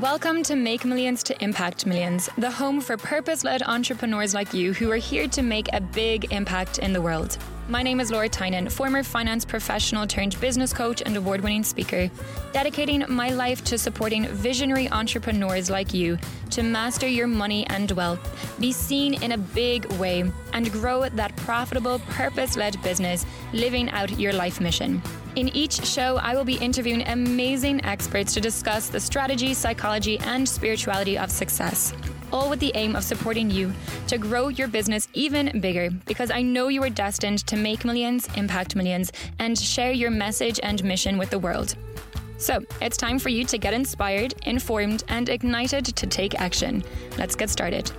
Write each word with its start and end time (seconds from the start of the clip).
Welcome 0.00 0.42
to 0.44 0.56
Make 0.56 0.86
Millions 0.86 1.22
to 1.24 1.44
Impact 1.44 1.84
Millions, 1.84 2.30
the 2.38 2.50
home 2.50 2.80
for 2.80 2.96
purpose 2.96 3.44
led 3.44 3.62
entrepreneurs 3.62 4.32
like 4.32 4.54
you 4.54 4.72
who 4.72 4.90
are 4.90 4.96
here 4.96 5.28
to 5.28 5.42
make 5.42 5.68
a 5.74 5.82
big 5.82 6.32
impact 6.32 6.78
in 6.78 6.94
the 6.94 7.02
world. 7.02 7.36
My 7.68 7.82
name 7.84 8.00
is 8.00 8.10
Laura 8.10 8.28
Tynan, 8.28 8.68
former 8.68 9.04
finance 9.04 9.44
professional 9.44 10.04
turned 10.04 10.38
business 10.40 10.72
coach 10.72 11.00
and 11.00 11.16
award 11.16 11.42
winning 11.42 11.62
speaker, 11.62 12.10
dedicating 12.52 13.04
my 13.08 13.30
life 13.30 13.62
to 13.64 13.78
supporting 13.78 14.26
visionary 14.26 14.90
entrepreneurs 14.90 15.70
like 15.70 15.94
you 15.94 16.18
to 16.50 16.64
master 16.64 17.06
your 17.06 17.28
money 17.28 17.64
and 17.68 17.90
wealth, 17.92 18.56
be 18.58 18.72
seen 18.72 19.14
in 19.22 19.32
a 19.32 19.38
big 19.38 19.86
way, 19.92 20.24
and 20.52 20.72
grow 20.72 21.08
that 21.08 21.36
profitable, 21.36 22.00
purpose 22.10 22.56
led 22.56 22.82
business, 22.82 23.24
living 23.52 23.88
out 23.90 24.18
your 24.18 24.32
life 24.32 24.60
mission. 24.60 25.00
In 25.36 25.48
each 25.50 25.86
show, 25.86 26.16
I 26.16 26.34
will 26.34 26.44
be 26.44 26.56
interviewing 26.56 27.06
amazing 27.06 27.84
experts 27.84 28.34
to 28.34 28.40
discuss 28.40 28.88
the 28.88 29.00
strategy, 29.00 29.54
psychology, 29.54 30.18
and 30.20 30.46
spirituality 30.48 31.16
of 31.16 31.30
success. 31.30 31.94
All 32.32 32.48
with 32.48 32.60
the 32.60 32.72
aim 32.74 32.96
of 32.96 33.04
supporting 33.04 33.50
you 33.50 33.74
to 34.06 34.16
grow 34.16 34.48
your 34.48 34.66
business 34.66 35.06
even 35.12 35.60
bigger 35.60 35.90
because 36.06 36.30
I 36.30 36.40
know 36.40 36.68
you 36.68 36.82
are 36.82 36.88
destined 36.88 37.46
to 37.46 37.56
make 37.56 37.84
millions, 37.84 38.26
impact 38.36 38.74
millions, 38.74 39.12
and 39.38 39.58
share 39.58 39.92
your 39.92 40.10
message 40.10 40.58
and 40.62 40.82
mission 40.82 41.18
with 41.18 41.28
the 41.28 41.38
world. 41.38 41.76
So, 42.38 42.64
it's 42.80 42.96
time 42.96 43.18
for 43.18 43.28
you 43.28 43.44
to 43.44 43.58
get 43.58 43.74
inspired, 43.74 44.32
informed, 44.46 45.04
and 45.08 45.28
ignited 45.28 45.84
to 45.84 46.06
take 46.06 46.40
action. 46.40 46.82
Let's 47.18 47.36
get 47.36 47.50
started. 47.50 47.92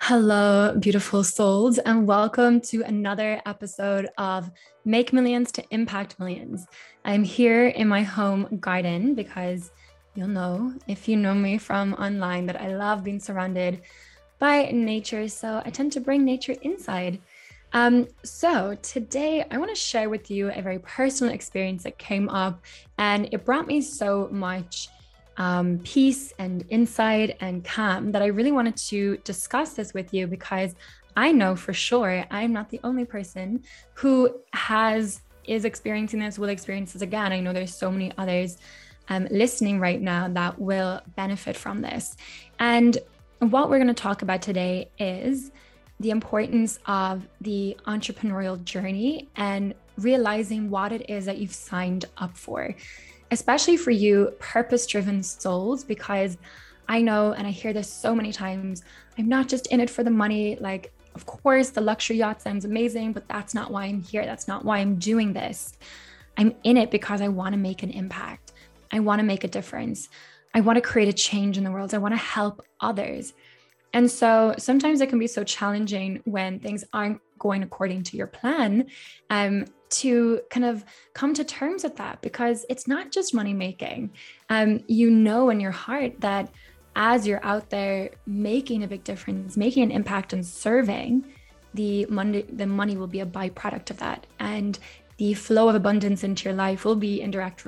Hello, 0.00 0.76
beautiful 0.78 1.22
souls, 1.22 1.78
and 1.78 2.06
welcome 2.06 2.60
to 2.62 2.82
another 2.82 3.40
episode 3.46 4.08
of 4.18 4.50
Make 4.84 5.12
Millions 5.12 5.52
to 5.52 5.64
Impact 5.70 6.18
Millions. 6.18 6.66
I'm 7.04 7.22
here 7.22 7.68
in 7.68 7.86
my 7.86 8.02
home 8.02 8.58
garden 8.60 9.14
because 9.14 9.70
you'll 10.14 10.28
know 10.28 10.74
if 10.86 11.08
you 11.08 11.16
know 11.16 11.34
me 11.34 11.58
from 11.58 11.94
online 11.94 12.46
that 12.46 12.60
I 12.60 12.74
love 12.74 13.04
being 13.04 13.20
surrounded 13.20 13.82
by 14.38 14.70
nature. 14.72 15.28
So 15.28 15.62
I 15.64 15.70
tend 15.70 15.92
to 15.92 16.00
bring 16.00 16.24
nature 16.24 16.56
inside. 16.62 17.20
Um, 17.72 18.08
so 18.22 18.76
today 18.82 19.44
I 19.50 19.58
want 19.58 19.70
to 19.70 19.80
share 19.80 20.08
with 20.08 20.30
you 20.30 20.50
a 20.50 20.62
very 20.62 20.78
personal 20.78 21.34
experience 21.34 21.82
that 21.82 21.98
came 21.98 22.28
up 22.28 22.64
and 22.96 23.28
it 23.30 23.44
brought 23.44 23.66
me 23.66 23.80
so 23.82 24.28
much 24.30 24.88
um, 25.36 25.78
peace 25.84 26.32
and 26.38 26.64
insight 26.70 27.36
and 27.40 27.64
calm 27.64 28.10
that 28.12 28.22
I 28.22 28.26
really 28.26 28.52
wanted 28.52 28.76
to 28.88 29.18
discuss 29.18 29.74
this 29.74 29.94
with 29.94 30.12
you 30.12 30.26
because 30.26 30.74
I 31.16 31.30
know 31.30 31.54
for 31.54 31.72
sure 31.72 32.24
I'm 32.30 32.52
not 32.52 32.70
the 32.70 32.80
only 32.84 33.04
person 33.04 33.62
who 33.94 34.40
has 34.52 35.20
is 35.44 35.64
experiencing 35.64 36.20
this, 36.20 36.38
will 36.38 36.50
experience 36.50 36.92
this 36.92 37.02
again. 37.02 37.32
I 37.32 37.40
know 37.40 37.52
there's 37.52 37.74
so 37.74 37.90
many 37.90 38.12
others 38.18 38.58
um, 39.08 39.26
listening 39.30 39.80
right 39.80 40.00
now 40.00 40.28
that 40.28 40.58
will 40.58 41.00
benefit 41.16 41.56
from 41.56 41.80
this. 41.80 42.16
And 42.58 42.98
what 43.40 43.70
we're 43.70 43.78
going 43.78 43.88
to 43.88 43.94
talk 43.94 44.22
about 44.22 44.42
today 44.42 44.90
is 44.98 45.50
the 46.00 46.10
importance 46.10 46.78
of 46.86 47.26
the 47.40 47.76
entrepreneurial 47.86 48.62
journey 48.64 49.28
and 49.36 49.74
realizing 49.96 50.70
what 50.70 50.92
it 50.92 51.10
is 51.10 51.24
that 51.24 51.38
you've 51.38 51.54
signed 51.54 52.04
up 52.18 52.36
for 52.36 52.74
especially 53.30 53.76
for 53.76 53.90
you 53.90 54.32
purpose 54.38 54.86
driven 54.86 55.22
souls, 55.22 55.84
because 55.84 56.38
I 56.88 57.02
know, 57.02 57.32
and 57.32 57.46
I 57.46 57.50
hear 57.50 57.72
this 57.72 57.92
so 57.92 58.14
many 58.14 58.32
times, 58.32 58.82
I'm 59.18 59.28
not 59.28 59.48
just 59.48 59.66
in 59.68 59.80
it 59.80 59.90
for 59.90 60.02
the 60.02 60.10
money. 60.10 60.56
Like, 60.56 60.92
of 61.14 61.26
course, 61.26 61.70
the 61.70 61.80
luxury 61.80 62.16
yacht 62.16 62.40
sounds 62.40 62.64
amazing, 62.64 63.12
but 63.12 63.28
that's 63.28 63.54
not 63.54 63.70
why 63.70 63.86
I'm 63.86 64.02
here. 64.02 64.24
That's 64.24 64.48
not 64.48 64.64
why 64.64 64.78
I'm 64.78 64.96
doing 64.96 65.32
this. 65.32 65.74
I'm 66.36 66.54
in 66.62 66.76
it 66.76 66.90
because 66.90 67.20
I 67.20 67.28
want 67.28 67.52
to 67.52 67.58
make 67.58 67.82
an 67.82 67.90
impact. 67.90 68.47
I 68.92 69.00
want 69.00 69.20
to 69.20 69.24
make 69.24 69.44
a 69.44 69.48
difference. 69.48 70.08
I 70.54 70.60
want 70.60 70.76
to 70.76 70.82
create 70.82 71.08
a 71.08 71.12
change 71.12 71.58
in 71.58 71.64
the 71.64 71.70
world. 71.70 71.94
I 71.94 71.98
want 71.98 72.12
to 72.12 72.18
help 72.18 72.64
others. 72.80 73.34
And 73.92 74.10
so 74.10 74.54
sometimes 74.58 75.00
it 75.00 75.08
can 75.08 75.18
be 75.18 75.26
so 75.26 75.44
challenging 75.44 76.20
when 76.24 76.60
things 76.60 76.84
aren't 76.92 77.20
going 77.38 77.62
according 77.62 78.02
to 78.02 78.16
your 78.16 78.26
plan 78.26 78.86
um, 79.30 79.66
to 79.90 80.40
kind 80.50 80.66
of 80.66 80.84
come 81.14 81.32
to 81.34 81.44
terms 81.44 81.84
with 81.84 81.96
that 81.96 82.20
because 82.20 82.66
it's 82.68 82.86
not 82.86 83.10
just 83.10 83.34
money 83.34 83.54
making. 83.54 84.10
Um, 84.50 84.80
you 84.88 85.10
know 85.10 85.50
in 85.50 85.60
your 85.60 85.70
heart 85.70 86.20
that 86.20 86.50
as 86.96 87.26
you're 87.26 87.44
out 87.44 87.70
there 87.70 88.10
making 88.26 88.82
a 88.82 88.88
big 88.88 89.04
difference, 89.04 89.56
making 89.56 89.84
an 89.84 89.90
impact 89.90 90.32
and 90.32 90.44
serving, 90.44 91.24
the 91.74 92.06
money 92.06 92.42
the 92.42 92.66
money 92.66 92.96
will 92.96 93.06
be 93.06 93.20
a 93.20 93.26
byproduct 93.26 93.90
of 93.90 93.98
that. 93.98 94.26
And 94.40 94.78
the 95.16 95.34
flow 95.34 95.68
of 95.68 95.74
abundance 95.74 96.24
into 96.24 96.48
your 96.48 96.54
life 96.54 96.84
will 96.84 96.96
be 96.96 97.20
in 97.20 97.30
direct 97.30 97.66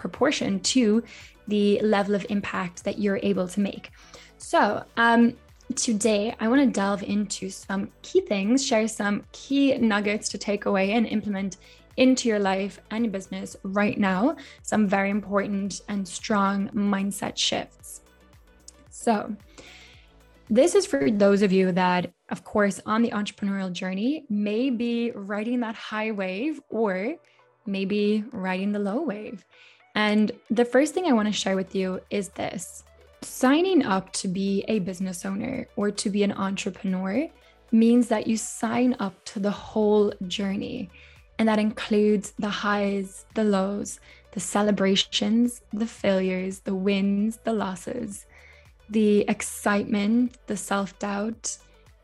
proportion 0.00 0.60
to 0.60 1.02
the 1.48 1.80
level 1.80 2.14
of 2.14 2.26
impact 2.28 2.84
that 2.84 2.98
you're 2.98 3.20
able 3.22 3.46
to 3.48 3.60
make. 3.60 3.90
So, 4.38 4.84
um, 4.96 5.36
Today, 5.76 6.34
I 6.40 6.48
want 6.48 6.62
to 6.62 6.66
delve 6.66 7.04
into 7.04 7.48
some 7.48 7.92
key 8.02 8.22
things, 8.22 8.66
share 8.66 8.88
some 8.88 9.24
key 9.30 9.78
nuggets 9.78 10.28
to 10.30 10.38
take 10.38 10.66
away 10.66 10.92
and 10.92 11.06
implement 11.06 11.58
into 11.96 12.28
your 12.28 12.40
life 12.40 12.80
and 12.90 13.04
your 13.04 13.12
business 13.12 13.56
right 13.62 13.96
now. 13.96 14.36
Some 14.62 14.88
very 14.88 15.10
important 15.10 15.82
and 15.88 16.06
strong 16.06 16.70
mindset 16.70 17.36
shifts. 17.36 18.00
So, 18.90 19.36
this 20.48 20.74
is 20.74 20.86
for 20.86 21.08
those 21.08 21.42
of 21.42 21.52
you 21.52 21.70
that, 21.72 22.12
of 22.30 22.42
course, 22.42 22.80
on 22.84 23.02
the 23.02 23.10
entrepreneurial 23.10 23.72
journey 23.72 24.24
may 24.28 24.70
be 24.70 25.12
riding 25.12 25.60
that 25.60 25.76
high 25.76 26.10
wave 26.10 26.60
or 26.68 27.14
maybe 27.64 28.24
riding 28.32 28.72
the 28.72 28.80
low 28.80 29.02
wave. 29.02 29.44
And 29.94 30.32
the 30.50 30.64
first 30.64 30.94
thing 30.94 31.06
I 31.06 31.12
want 31.12 31.28
to 31.28 31.32
share 31.32 31.56
with 31.56 31.74
you 31.74 32.00
is 32.10 32.28
this 32.30 32.84
Signing 33.22 33.84
up 33.84 34.12
to 34.14 34.28
be 34.28 34.64
a 34.66 34.78
business 34.78 35.26
owner 35.26 35.66
or 35.76 35.90
to 35.90 36.10
be 36.10 36.22
an 36.22 36.32
entrepreneur 36.32 37.28
means 37.70 38.08
that 38.08 38.26
you 38.26 38.36
sign 38.36 38.96
up 38.98 39.24
to 39.26 39.38
the 39.38 39.50
whole 39.50 40.12
journey. 40.26 40.90
And 41.38 41.48
that 41.48 41.58
includes 41.58 42.32
the 42.38 42.48
highs, 42.48 43.26
the 43.34 43.44
lows, 43.44 44.00
the 44.32 44.40
celebrations, 44.40 45.62
the 45.72 45.86
failures, 45.86 46.60
the 46.60 46.74
wins, 46.74 47.38
the 47.44 47.52
losses, 47.52 48.26
the 48.88 49.20
excitement, 49.28 50.36
the 50.46 50.56
self 50.56 50.98
doubt, 50.98 51.56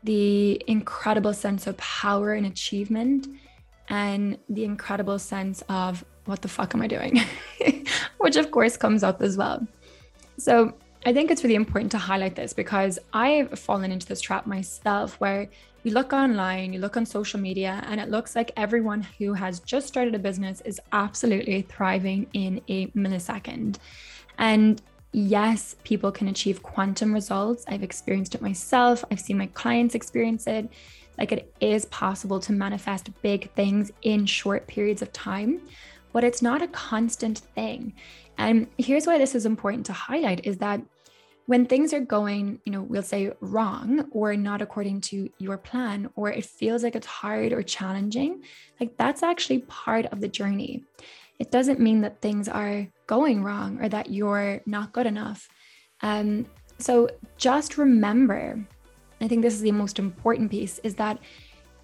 the 0.03 0.61
incredible 0.67 1.33
sense 1.33 1.67
of 1.67 1.77
power 1.77 2.33
and 2.33 2.45
achievement, 2.45 3.27
and 3.89 4.37
the 4.49 4.63
incredible 4.63 5.19
sense 5.19 5.63
of 5.69 6.03
what 6.27 6.41
the 6.41 6.47
fuck 6.47 6.75
am 6.75 6.81
I 6.81 6.87
doing? 6.87 7.19
Which, 8.19 8.35
of 8.35 8.51
course, 8.51 8.77
comes 8.77 9.03
up 9.03 9.21
as 9.21 9.37
well. 9.37 9.65
So, 10.37 10.73
I 11.05 11.13
think 11.13 11.31
it's 11.31 11.43
really 11.43 11.55
important 11.55 11.91
to 11.93 11.97
highlight 11.97 12.35
this 12.35 12.53
because 12.53 12.99
I've 13.13 13.57
fallen 13.57 13.91
into 13.91 14.05
this 14.07 14.19
trap 14.19 14.45
myself 14.45 15.13
where 15.21 15.47
you 15.83 15.93
look 15.93 16.11
online, 16.11 16.73
you 16.73 16.79
look 16.79 16.97
on 16.97 17.05
social 17.05 17.39
media, 17.39 17.81
and 17.87 18.01
it 18.01 18.09
looks 18.09 18.35
like 18.35 18.51
everyone 18.57 19.07
who 19.17 19.33
has 19.33 19.61
just 19.61 19.87
started 19.87 20.15
a 20.15 20.19
business 20.19 20.59
is 20.61 20.81
absolutely 20.91 21.61
thriving 21.61 22.27
in 22.33 22.59
a 22.67 22.87
millisecond. 22.87 23.77
And 24.37 24.81
yes, 25.13 25.77
people 25.85 26.11
can 26.11 26.27
achieve 26.27 26.61
quantum 26.61 27.13
results. 27.13 27.63
I've 27.69 27.83
experienced 27.83 28.35
it 28.35 28.41
myself, 28.41 29.05
I've 29.09 29.21
seen 29.21 29.37
my 29.37 29.47
clients 29.47 29.95
experience 29.95 30.45
it. 30.45 30.69
Like 31.17 31.31
it 31.31 31.53
is 31.61 31.85
possible 31.85 32.39
to 32.41 32.51
manifest 32.51 33.09
big 33.21 33.49
things 33.53 33.91
in 34.01 34.25
short 34.25 34.67
periods 34.67 35.01
of 35.01 35.13
time, 35.13 35.61
but 36.13 36.23
it's 36.23 36.41
not 36.41 36.61
a 36.61 36.67
constant 36.67 37.39
thing. 37.39 37.93
And 38.37 38.67
here's 38.77 39.07
why 39.07 39.17
this 39.17 39.35
is 39.35 39.45
important 39.45 39.85
to 39.87 39.93
highlight 39.93 40.45
is 40.45 40.57
that 40.57 40.81
when 41.47 41.65
things 41.65 41.93
are 41.93 42.01
going, 42.01 42.59
you 42.65 42.73
know, 42.73 42.81
we'll 42.81 43.01
say 43.01 43.31
wrong 43.39 44.05
or 44.11 44.35
not 44.35 44.61
according 44.61 44.99
to 45.01 45.29
your 45.39 45.57
plan, 45.57 46.09
or 46.15 46.29
it 46.29 46.45
feels 46.45 46.83
like 46.83 46.95
it's 46.95 47.07
hard 47.07 47.53
or 47.53 47.63
challenging, 47.63 48.43
like 48.81 48.97
that's 48.97 49.23
actually 49.23 49.59
part 49.59 50.05
of 50.07 50.19
the 50.19 50.27
journey. 50.27 50.83
It 51.39 51.49
doesn't 51.49 51.79
mean 51.79 52.01
that 52.01 52.21
things 52.21 52.49
are 52.49 52.87
going 53.05 53.43
wrong 53.43 53.79
or 53.81 53.87
that 53.87 54.09
you're 54.09 54.61
not 54.65 54.91
good 54.91 55.05
enough. 55.05 55.47
Um, 56.01 56.47
so 56.79 57.09
just 57.37 57.77
remember, 57.77 58.59
I 59.21 59.27
think 59.27 59.41
this 59.41 59.53
is 59.53 59.61
the 59.61 59.71
most 59.71 59.99
important 59.99 60.51
piece, 60.51 60.79
is 60.79 60.95
that 60.95 61.17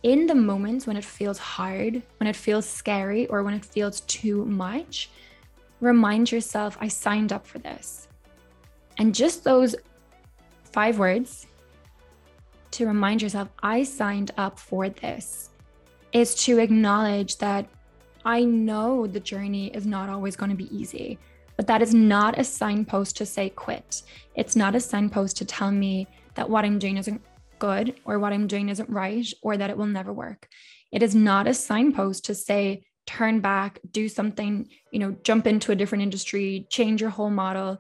in 0.03 0.27
the 0.27 0.35
moments 0.35 0.85
when 0.85 0.97
it 0.97 1.05
feels 1.05 1.38
hard, 1.39 2.01
when 2.17 2.27
it 2.27 2.35
feels 2.35 2.67
scary, 2.67 3.25
or 3.27 3.41
when 3.41 3.53
it 3.53 3.65
feels 3.65 4.01
too 4.01 4.45
much, 4.45 5.09
remind 5.79 6.31
yourself, 6.31 6.77
I 6.79 6.89
signed 6.89 7.31
up 7.31 7.47
for 7.47 7.59
this. 7.59 8.07
And 8.97 9.15
just 9.15 9.44
those 9.44 9.75
five 10.71 11.00
words 11.00 11.47
to 12.71 12.85
remind 12.85 13.21
yourself, 13.21 13.50
I 13.61 13.83
signed 13.83 14.31
up 14.38 14.59
for 14.59 14.89
this, 14.89 15.50
is 16.11 16.35
to 16.45 16.59
acknowledge 16.59 17.38
that 17.38 17.67
I 18.25 18.44
know 18.44 19.07
the 19.07 19.19
journey 19.19 19.67
is 19.67 19.85
not 19.85 20.09
always 20.09 20.35
going 20.35 20.51
to 20.51 20.57
be 20.57 20.75
easy, 20.75 21.17
but 21.55 21.67
that 21.67 21.81
is 21.81 21.94
not 21.94 22.39
a 22.39 22.44
signpost 22.44 23.17
to 23.17 23.25
say 23.25 23.50
quit. 23.50 24.03
It's 24.35 24.55
not 24.55 24.75
a 24.75 24.79
signpost 24.79 25.38
to 25.38 25.45
tell 25.45 25.71
me 25.71 26.07
that 26.35 26.50
what 26.50 26.65
I'm 26.65 26.79
doing 26.79 26.97
isn't 26.97 27.21
good 27.63 27.95
or 28.04 28.19
what 28.19 28.33
I'm 28.33 28.48
doing 28.48 28.68
isn't 28.68 28.89
right 28.89 29.25
or 29.42 29.56
that 29.56 29.69
it 29.69 29.77
will 29.77 29.86
never 29.86 30.12
work. 30.12 30.50
It 30.92 31.01
is 31.01 31.15
not 31.15 31.48
a 31.48 31.54
signpost 31.54 32.25
to 32.25 32.36
say, 32.36 32.83
turn 33.06 33.39
back, 33.39 33.80
do 33.89 34.10
something, 34.10 34.68
you 34.92 35.00
know, 35.00 35.15
jump 35.24 35.48
into 35.48 35.71
a 35.71 35.75
different 35.75 36.01
industry, 36.01 36.68
change 36.69 37.00
your 37.00 37.10
whole 37.10 37.30
model 37.30 37.80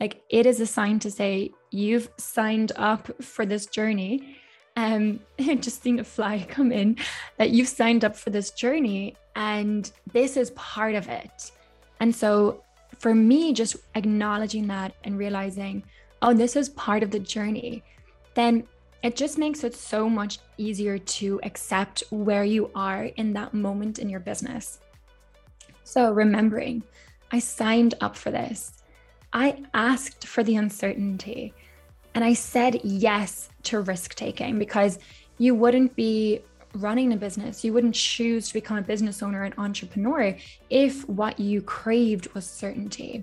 Like 0.00 0.22
it 0.30 0.46
is 0.46 0.60
a 0.60 0.66
sign 0.66 1.00
to 1.00 1.10
say 1.10 1.50
you've 1.72 2.08
signed 2.16 2.70
up 2.76 3.10
for 3.22 3.44
this 3.44 3.66
journey. 3.66 4.36
Um, 4.76 5.18
just 5.38 5.82
seeing 5.82 5.98
a 5.98 6.04
fly 6.04 6.46
come 6.56 6.70
in 6.70 6.96
that 7.36 7.50
you've 7.50 7.68
signed 7.68 8.04
up 8.04 8.14
for 8.16 8.30
this 8.30 8.52
journey 8.52 9.16
and 9.34 9.90
this 10.12 10.36
is 10.36 10.50
part 10.52 10.94
of 10.94 11.08
it. 11.08 11.50
And 11.98 12.14
so 12.14 12.62
for 13.00 13.14
me, 13.14 13.52
just 13.52 13.74
acknowledging 13.96 14.68
that 14.68 14.94
and 15.02 15.18
realizing, 15.18 15.82
oh, 16.22 16.34
this 16.34 16.54
is 16.54 16.68
part 16.70 17.02
of 17.02 17.10
the 17.10 17.18
journey, 17.18 17.82
then 18.34 18.64
it 19.04 19.16
just 19.16 19.36
makes 19.36 19.64
it 19.64 19.76
so 19.76 20.08
much 20.08 20.38
easier 20.56 20.96
to 20.96 21.38
accept 21.42 22.02
where 22.08 22.42
you 22.42 22.70
are 22.74 23.04
in 23.04 23.34
that 23.34 23.52
moment 23.52 23.98
in 23.98 24.08
your 24.08 24.18
business. 24.18 24.80
So 25.84 26.10
remembering, 26.10 26.82
I 27.30 27.38
signed 27.38 27.94
up 28.00 28.16
for 28.16 28.30
this. 28.30 28.82
I 29.34 29.62
asked 29.74 30.26
for 30.26 30.42
the 30.42 30.56
uncertainty 30.56 31.52
and 32.14 32.24
I 32.24 32.32
said 32.32 32.80
yes 32.82 33.50
to 33.64 33.80
risk 33.80 34.14
taking 34.14 34.58
because 34.58 34.98
you 35.36 35.54
wouldn't 35.54 35.94
be 35.96 36.40
running 36.72 37.12
a 37.12 37.16
business. 37.16 37.62
You 37.62 37.74
wouldn't 37.74 37.94
choose 37.94 38.48
to 38.48 38.54
become 38.54 38.78
a 38.78 38.82
business 38.82 39.22
owner 39.22 39.44
and 39.44 39.54
entrepreneur 39.58 40.34
if 40.70 41.06
what 41.10 41.38
you 41.38 41.60
craved 41.60 42.32
was 42.32 42.46
certainty, 42.46 43.22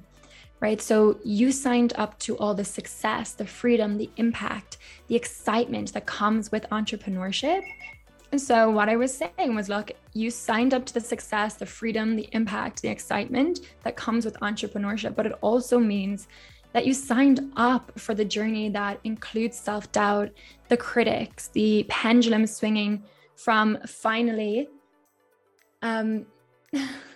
right? 0.61 0.79
So 0.79 1.19
you 1.25 1.51
signed 1.51 1.93
up 1.97 2.17
to 2.19 2.37
all 2.37 2.53
the 2.53 2.63
success, 2.63 3.33
the 3.33 3.45
freedom, 3.45 3.97
the 3.97 4.09
impact, 4.17 4.77
the 5.07 5.15
excitement 5.15 5.91
that 5.93 6.05
comes 6.05 6.51
with 6.51 6.69
entrepreneurship. 6.69 7.63
And 8.31 8.39
so 8.39 8.69
what 8.69 8.87
I 8.87 8.95
was 8.95 9.13
saying 9.13 9.55
was 9.55 9.67
look, 9.67 9.91
you 10.13 10.29
signed 10.31 10.73
up 10.73 10.85
to 10.85 10.93
the 10.93 11.01
success, 11.01 11.55
the 11.55 11.65
freedom, 11.65 12.15
the 12.15 12.29
impact, 12.31 12.81
the 12.81 12.89
excitement 12.89 13.59
that 13.83 13.97
comes 13.97 14.23
with 14.23 14.39
entrepreneurship, 14.39 15.15
but 15.15 15.25
it 15.25 15.33
also 15.41 15.79
means 15.79 16.27
that 16.73 16.85
you 16.85 16.93
signed 16.93 17.51
up 17.57 17.99
for 17.99 18.13
the 18.13 18.23
journey 18.23 18.69
that 18.69 18.99
includes 19.03 19.59
self 19.59 19.91
doubt, 19.91 20.29
the 20.69 20.77
critics, 20.77 21.49
the 21.49 21.85
pendulum 21.89 22.47
swinging 22.47 23.03
from 23.35 23.77
finally 23.87 24.69
um 25.81 26.25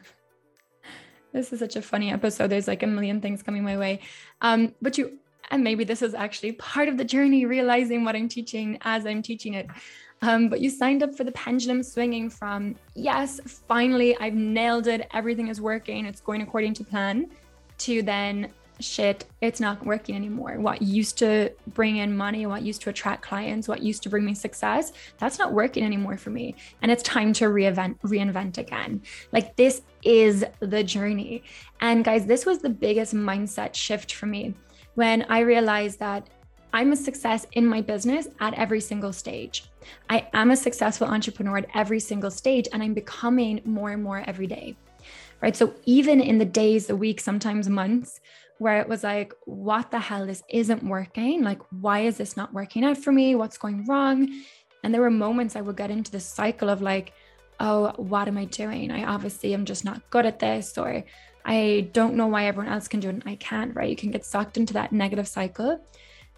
this 1.36 1.52
is 1.52 1.60
such 1.60 1.76
a 1.76 1.82
funny 1.82 2.12
episode. 2.12 2.48
There's 2.48 2.68
like 2.68 2.84
a 2.84 2.88
million 2.88 3.20
things 3.20 3.44
coming 3.44 3.64
my 3.64 3.78
way. 3.78 4.00
Um 4.42 4.74
but 4.82 4.98
you 4.98 5.20
and 5.52 5.64
maybe 5.64 5.84
this 5.84 6.02
is 6.02 6.14
actually 6.14 6.54
part 6.54 6.88
of 6.88 6.98
the 6.98 7.06
journey 7.06 7.46
realizing 7.46 8.04
what 8.04 8.16
i'm 8.16 8.28
teaching 8.28 8.80
as 8.82 9.06
i'm 9.06 9.22
teaching 9.22 9.54
it. 9.54 9.68
Um, 10.22 10.48
but 10.48 10.62
you 10.62 10.70
signed 10.70 11.04
up 11.04 11.14
for 11.14 11.26
the 11.26 11.34
pendulum 11.34 11.84
swinging 11.84 12.30
from 12.30 12.76
yes 12.96 13.40
finally 13.68 14.18
i've 14.18 14.34
nailed 14.34 14.88
it. 14.88 15.08
Everything 15.14 15.50
is 15.50 15.60
working. 15.62 16.06
It's 16.06 16.22
going 16.22 16.42
according 16.42 16.74
to 16.76 16.84
plan 16.84 17.30
to 17.80 18.02
then 18.02 18.52
shit, 18.80 19.26
it's 19.42 19.60
not 19.60 19.86
working 19.86 20.16
anymore. 20.16 20.60
What 20.60 20.82
used 20.82 21.18
to 21.20 21.52
bring 21.68 21.98
in 21.98 22.16
money, 22.16 22.46
what 22.46 22.62
used 22.62 22.82
to 22.84 22.90
attract 22.90 23.22
clients, 23.22 23.68
what 23.68 23.82
used 23.82 24.04
to 24.04 24.10
bring 24.10 24.26
me 24.26 24.34
success, 24.34 24.92
that's 25.18 25.40
not 25.40 25.54
working 25.54 25.84
anymore 25.84 26.18
for 26.18 26.30
me. 26.30 26.56
And 26.82 26.92
it's 26.92 27.04
time 27.04 27.34
to 27.34 27.46
reinvent, 27.46 28.00
reinvent 28.02 28.58
again. 28.58 29.02
Like 29.32 29.56
this 29.56 29.82
is 30.04 30.46
the 30.60 30.84
journey. 30.84 31.44
And 31.82 32.04
guys, 32.04 32.26
this 32.26 32.46
was 32.46 32.60
the 32.60 32.70
biggest 32.70 33.14
mindset 33.14 33.76
shift 33.76 34.14
for 34.14 34.26
me 34.26 34.54
when 34.96 35.26
I 35.30 35.40
realized 35.40 36.00
that 36.00 36.30
I'm 36.74 36.92
a 36.92 36.98
success 36.98 37.48
in 37.54 37.66
my 37.66 37.80
business 37.80 38.28
at 38.42 38.54
every 38.56 38.82
single 38.82 39.14
stage. 39.14 39.66
I 40.10 40.28
am 40.34 40.52
a 40.52 40.58
successful 40.58 41.08
entrepreneur 41.08 41.60
at 41.60 41.68
every 41.74 42.02
single 42.02 42.32
stage, 42.32 42.68
and 42.74 42.84
I'm 42.84 42.94
becoming 42.94 43.62
more 43.64 43.92
and 43.92 44.04
more 44.04 44.24
every 44.28 44.48
day. 44.48 44.76
Right. 45.42 45.56
So, 45.56 45.74
even 45.86 46.20
in 46.20 46.38
the 46.38 46.46
days, 46.46 46.88
the 46.88 46.96
weeks, 46.96 47.24
sometimes 47.24 47.70
months 47.70 48.20
where 48.58 48.80
it 48.80 48.88
was 48.88 49.04
like, 49.04 49.34
what 49.46 49.92
the 49.92 50.00
hell, 50.00 50.26
this 50.26 50.44
isn't 50.50 50.84
working. 50.84 51.44
Like, 51.44 51.62
why 51.72 52.02
is 52.02 52.18
this 52.18 52.38
not 52.38 52.54
working 52.54 52.84
out 52.86 52.98
for 52.98 53.12
me? 53.12 53.36
What's 53.36 53.58
going 53.58 53.86
wrong? 53.86 54.30
And 54.84 54.94
there 54.94 55.02
were 55.02 55.12
moments 55.12 55.56
I 55.56 55.62
would 55.62 55.78
get 55.78 55.92
into 55.92 56.12
this 56.12 56.26
cycle 56.26 56.70
of 56.70 56.82
like, 56.82 57.14
oh, 57.60 57.94
what 57.98 58.28
am 58.28 58.38
I 58.38 58.46
doing? 58.46 58.92
I 58.92 59.06
obviously 59.06 59.54
am 59.54 59.66
just 59.66 59.84
not 59.84 60.10
good 60.10 60.26
at 60.26 60.40
this, 60.40 60.78
or 60.78 61.04
I 61.44 61.90
don't 61.94 62.16
know 62.16 62.28
why 62.28 62.46
everyone 62.46 62.72
else 62.72 62.88
can 62.88 63.00
do 63.00 63.10
it 63.10 63.16
and 63.16 63.24
I 63.26 63.36
can't, 63.36 63.76
right? 63.76 63.90
You 63.90 63.96
can 63.96 64.12
get 64.12 64.26
sucked 64.26 64.58
into 64.58 64.74
that 64.74 64.92
negative 64.92 65.28
cycle. 65.28 65.82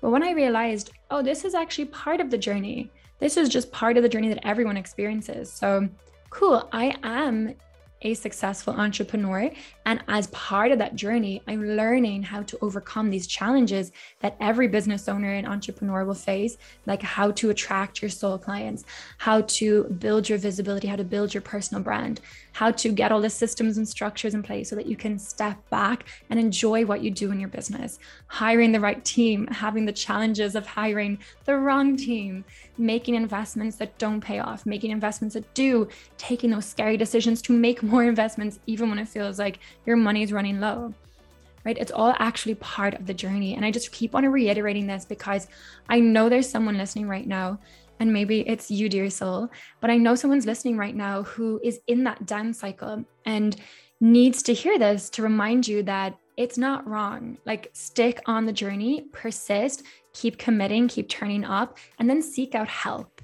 But 0.01 0.11
when 0.11 0.23
I 0.23 0.31
realized, 0.31 0.91
oh, 1.09 1.21
this 1.21 1.43
is 1.45 1.55
actually 1.55 1.85
part 1.85 2.19
of 2.19 2.29
the 2.29 2.37
journey, 2.37 2.91
this 3.19 3.37
is 3.37 3.49
just 3.49 3.71
part 3.71 3.97
of 3.97 4.03
the 4.03 4.09
journey 4.09 4.29
that 4.29 4.45
everyone 4.45 4.77
experiences. 4.77 5.51
So, 5.51 5.89
cool, 6.29 6.69
I 6.71 6.95
am 7.03 7.55
a 8.01 8.13
successful 8.13 8.73
entrepreneur. 8.73 9.49
And 9.85 10.03
as 10.07 10.27
part 10.27 10.71
of 10.71 10.79
that 10.79 10.95
journey, 10.95 11.41
I'm 11.47 11.75
learning 11.75 12.23
how 12.23 12.44
to 12.44 12.57
overcome 12.61 13.09
these 13.09 13.27
challenges 13.27 13.91
that 14.21 14.38
every 14.39 14.67
business 14.67 15.07
owner 15.07 15.33
and 15.33 15.47
entrepreneur 15.47 16.05
will 16.05 16.13
face, 16.13 16.57
like 16.85 17.01
how 17.01 17.31
to 17.31 17.49
attract 17.49 18.01
your 18.01 18.09
soul 18.09 18.38
clients, 18.38 18.83
how 19.17 19.41
to 19.41 19.85
build 19.85 20.29
your 20.29 20.38
visibility, 20.38 20.88
how 20.88 20.95
to 20.95 21.03
build 21.03 21.33
your 21.33 21.41
personal 21.41 21.83
brand, 21.83 22.21
how 22.57 22.71
to 22.71 22.89
get 22.92 23.12
all 23.12 23.21
the 23.21 23.30
systems 23.30 23.77
and 23.77 23.88
structures 23.88 24.33
in 24.33 24.42
place 24.42 24.68
so 24.68 24.75
that 24.75 24.88
you 24.88 24.95
can 24.95 25.19
step 25.19 25.57
back 25.69 26.07
and 26.31 26.39
enjoy 26.39 26.83
what 26.83 27.04
you 27.04 27.12
do 27.12 27.31
in 27.31 27.39
your 27.39 27.50
business, 27.50 28.00
hiring 28.25 28.71
the 28.71 28.80
right 28.80 29.06
team, 29.06 29.45
having 29.50 29.86
the 29.86 29.92
challenges 29.92 30.56
of 30.56 30.65
hiring 30.65 31.19
the 31.45 31.56
wrong 31.56 31.95
team, 31.95 32.44
making 32.80 33.13
investments 33.13 33.75
that 33.75 33.95
don't 34.00 34.21
pay 34.21 34.39
off, 34.39 34.65
making 34.65 34.89
investments 34.89 35.36
that 35.36 35.54
do, 35.54 35.88
taking 36.18 36.50
those 36.50 36.65
scary 36.65 36.98
decisions 36.98 37.44
to 37.44 37.54
make 37.54 37.83
more 37.83 38.04
investments, 38.04 38.57
even 38.65 38.89
when 38.89 38.98
it 38.98 39.07
feels 39.07 39.38
like 39.38 39.59
your 39.86 39.95
money 39.95 40.24
is 40.24 40.33
running 40.33 40.59
low. 40.59 40.92
Right? 41.63 41.77
It's 41.77 41.92
all 41.92 42.15
actually 42.18 42.56
part 42.56 42.95
of 42.95 43.06
the 43.06 43.13
journey. 43.13 43.54
And 43.54 43.65
I 43.65 43.69
just 43.69 43.92
keep 43.92 44.15
on 44.15 44.25
reiterating 44.25 44.88
this 44.88 45.06
because 45.06 45.48
I 45.89 46.00
know 46.00 46.27
there's 46.27 46.50
someone 46.50 46.77
listening 46.80 47.07
right 47.07 47.27
now, 47.27 47.59
and 47.99 48.13
maybe 48.13 48.47
it's 48.47 48.71
you, 48.71 48.89
dear 48.89 49.09
soul, 49.09 49.49
but 49.81 49.89
I 49.89 49.97
know 49.97 50.15
someone's 50.15 50.45
listening 50.45 50.77
right 50.77 50.95
now 50.95 51.23
who 51.23 51.59
is 51.63 51.79
in 51.88 52.03
that 52.05 52.25
down 52.25 52.53
cycle 52.53 53.05
and 53.25 53.55
needs 53.99 54.44
to 54.44 54.53
hear 54.53 54.77
this 54.77 55.09
to 55.11 55.21
remind 55.23 55.67
you 55.67 55.83
that 55.83 56.17
it's 56.38 56.57
not 56.57 56.88
wrong. 56.88 57.38
Like, 57.45 57.71
stick 57.73 58.21
on 58.27 58.45
the 58.45 58.53
journey, 58.53 59.05
persist, 59.11 59.83
keep 60.13 60.38
committing, 60.38 60.88
keep 60.88 61.09
turning 61.09 61.44
up, 61.44 61.77
and 61.97 62.09
then 62.09 62.21
seek 62.21 62.53
out 62.53 62.67
help 62.67 63.16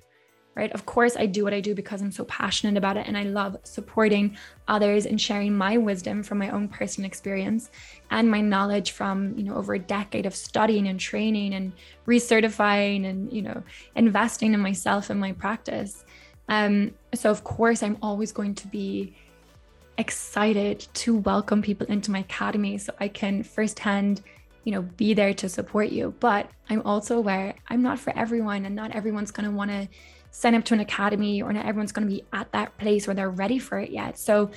right? 0.55 0.71
Of 0.71 0.85
course, 0.85 1.15
I 1.17 1.25
do 1.25 1.43
what 1.43 1.53
I 1.53 1.61
do 1.61 1.73
because 1.73 2.01
I'm 2.01 2.11
so 2.11 2.25
passionate 2.25 2.77
about 2.77 2.97
it 2.97 3.07
and 3.07 3.17
I 3.17 3.23
love 3.23 3.57
supporting 3.63 4.37
others 4.67 5.05
and 5.05 5.19
sharing 5.19 5.55
my 5.55 5.77
wisdom 5.77 6.21
from 6.21 6.37
my 6.37 6.49
own 6.49 6.67
personal 6.67 7.07
experience 7.07 7.71
and 8.11 8.29
my 8.29 8.41
knowledge 8.41 8.91
from, 8.91 9.37
you 9.37 9.43
know, 9.43 9.55
over 9.55 9.73
a 9.73 9.79
decade 9.79 10.25
of 10.25 10.35
studying 10.35 10.87
and 10.87 10.99
training 10.99 11.53
and 11.55 11.73
recertifying 12.07 13.05
and, 13.05 13.33
you 13.33 13.41
know, 13.41 13.63
investing 13.95 14.53
in 14.53 14.59
myself 14.59 15.09
and 15.09 15.19
my 15.19 15.31
practice. 15.31 16.05
Um, 16.49 16.93
so 17.15 17.31
of 17.31 17.43
course, 17.43 17.81
I'm 17.81 17.97
always 18.01 18.31
going 18.31 18.53
to 18.55 18.67
be 18.67 19.15
excited 19.97 20.87
to 20.93 21.17
welcome 21.17 21.61
people 21.61 21.87
into 21.87 22.11
my 22.11 22.19
academy 22.19 22.77
so 22.77 22.93
I 22.99 23.07
can 23.07 23.43
firsthand 23.43 24.21
you 24.63 24.71
know 24.71 24.81
be 24.81 25.13
there 25.13 25.33
to 25.33 25.49
support 25.49 25.89
you 25.89 26.13
but 26.19 26.49
i'm 26.69 26.81
also 26.85 27.17
aware 27.17 27.53
i'm 27.67 27.81
not 27.81 27.99
for 27.99 28.17
everyone 28.17 28.65
and 28.65 28.75
not 28.75 28.91
everyone's 28.91 29.31
going 29.31 29.49
to 29.49 29.55
want 29.55 29.69
to 29.69 29.87
sign 30.33 30.55
up 30.55 30.65
to 30.65 30.73
an 30.73 30.79
academy 30.79 31.41
or 31.41 31.53
not 31.53 31.65
everyone's 31.65 31.91
going 31.91 32.07
to 32.07 32.13
be 32.13 32.23
at 32.33 32.51
that 32.51 32.75
place 32.79 33.05
where 33.07 33.15
they're 33.15 33.29
ready 33.29 33.59
for 33.59 33.79
it 33.79 33.91
yet. 33.91 34.17
So 34.17 34.49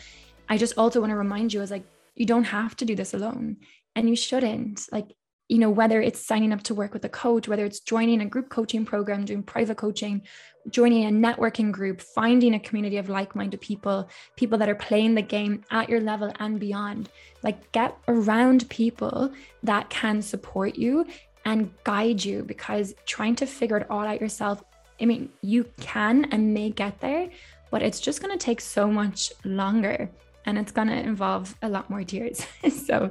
I 0.49 0.57
just 0.57 0.77
also 0.79 1.01
want 1.01 1.11
to 1.11 1.17
remind 1.17 1.53
you 1.53 1.61
is 1.61 1.71
like, 1.71 1.85
you 2.15 2.25
don't 2.25 2.45
have 2.45 2.75
to 2.77 2.87
do 2.87 2.97
this 2.97 3.13
alone 3.13 3.59
and 3.95 4.09
you 4.09 4.17
shouldn't. 4.17 4.87
Like, 4.91 5.13
you 5.49 5.59
know, 5.59 5.71
whether 5.71 6.01
it's 6.01 6.25
signing 6.25 6.53
up 6.53 6.63
to 6.65 6.75
work 6.75 6.95
with 6.95 7.05
a 7.05 7.11
coach, 7.11 7.47
whether 7.47 7.65
it's 7.65 7.81
joining 7.81 8.23
a 8.23 8.27
group 8.27 8.49
coaching 8.49 8.87
program, 8.87 9.27
doing 9.27 9.43
private 9.43 9.77
coaching, 9.77 10.23
joining 10.71 11.05
a 11.05 11.11
networking 11.11 11.71
group, 11.71 12.01
finding 12.01 12.55
a 12.55 12.59
community 12.61 12.97
of 12.97 13.11
like 13.11 13.37
minded 13.37 13.61
people, 13.61 14.09
people 14.37 14.57
that 14.59 14.71
are 14.71 14.75
playing 14.75 15.15
the 15.15 15.23
game 15.23 15.63
at 15.71 15.91
your 15.91 16.01
level 16.01 16.33
and 16.41 16.59
beyond. 16.59 17.11
Like, 17.43 17.71
get 17.73 17.97
around 18.09 18.69
people 18.71 19.31
that 19.63 19.91
can 19.91 20.23
support 20.23 20.77
you 20.77 21.07
and 21.45 21.71
guide 21.85 22.25
you 22.25 22.43
because 22.43 22.95
trying 23.05 23.37
to 23.37 23.47
figure 23.47 23.77
it 23.77 23.91
all 23.91 24.07
out 24.07 24.21
yourself 24.23 24.65
I 25.01 25.05
mean, 25.05 25.31
you 25.43 25.65
can 25.81 26.27
and 26.33 26.55
may 26.55 26.71
get 26.71 27.01
there, 27.01 27.29
but 27.71 27.83
it's 27.83 28.01
just 28.01 28.23
going 28.23 28.37
to 28.37 28.43
take 28.43 28.61
so 28.61 28.91
much 28.91 29.33
longer 29.45 30.09
and 30.47 30.59
it's 30.59 30.73
going 30.73 30.89
to 30.89 30.97
involve 30.99 31.55
a 31.63 31.69
lot 31.69 31.91
more 31.91 32.05
tears. 32.05 32.47
so 32.87 33.11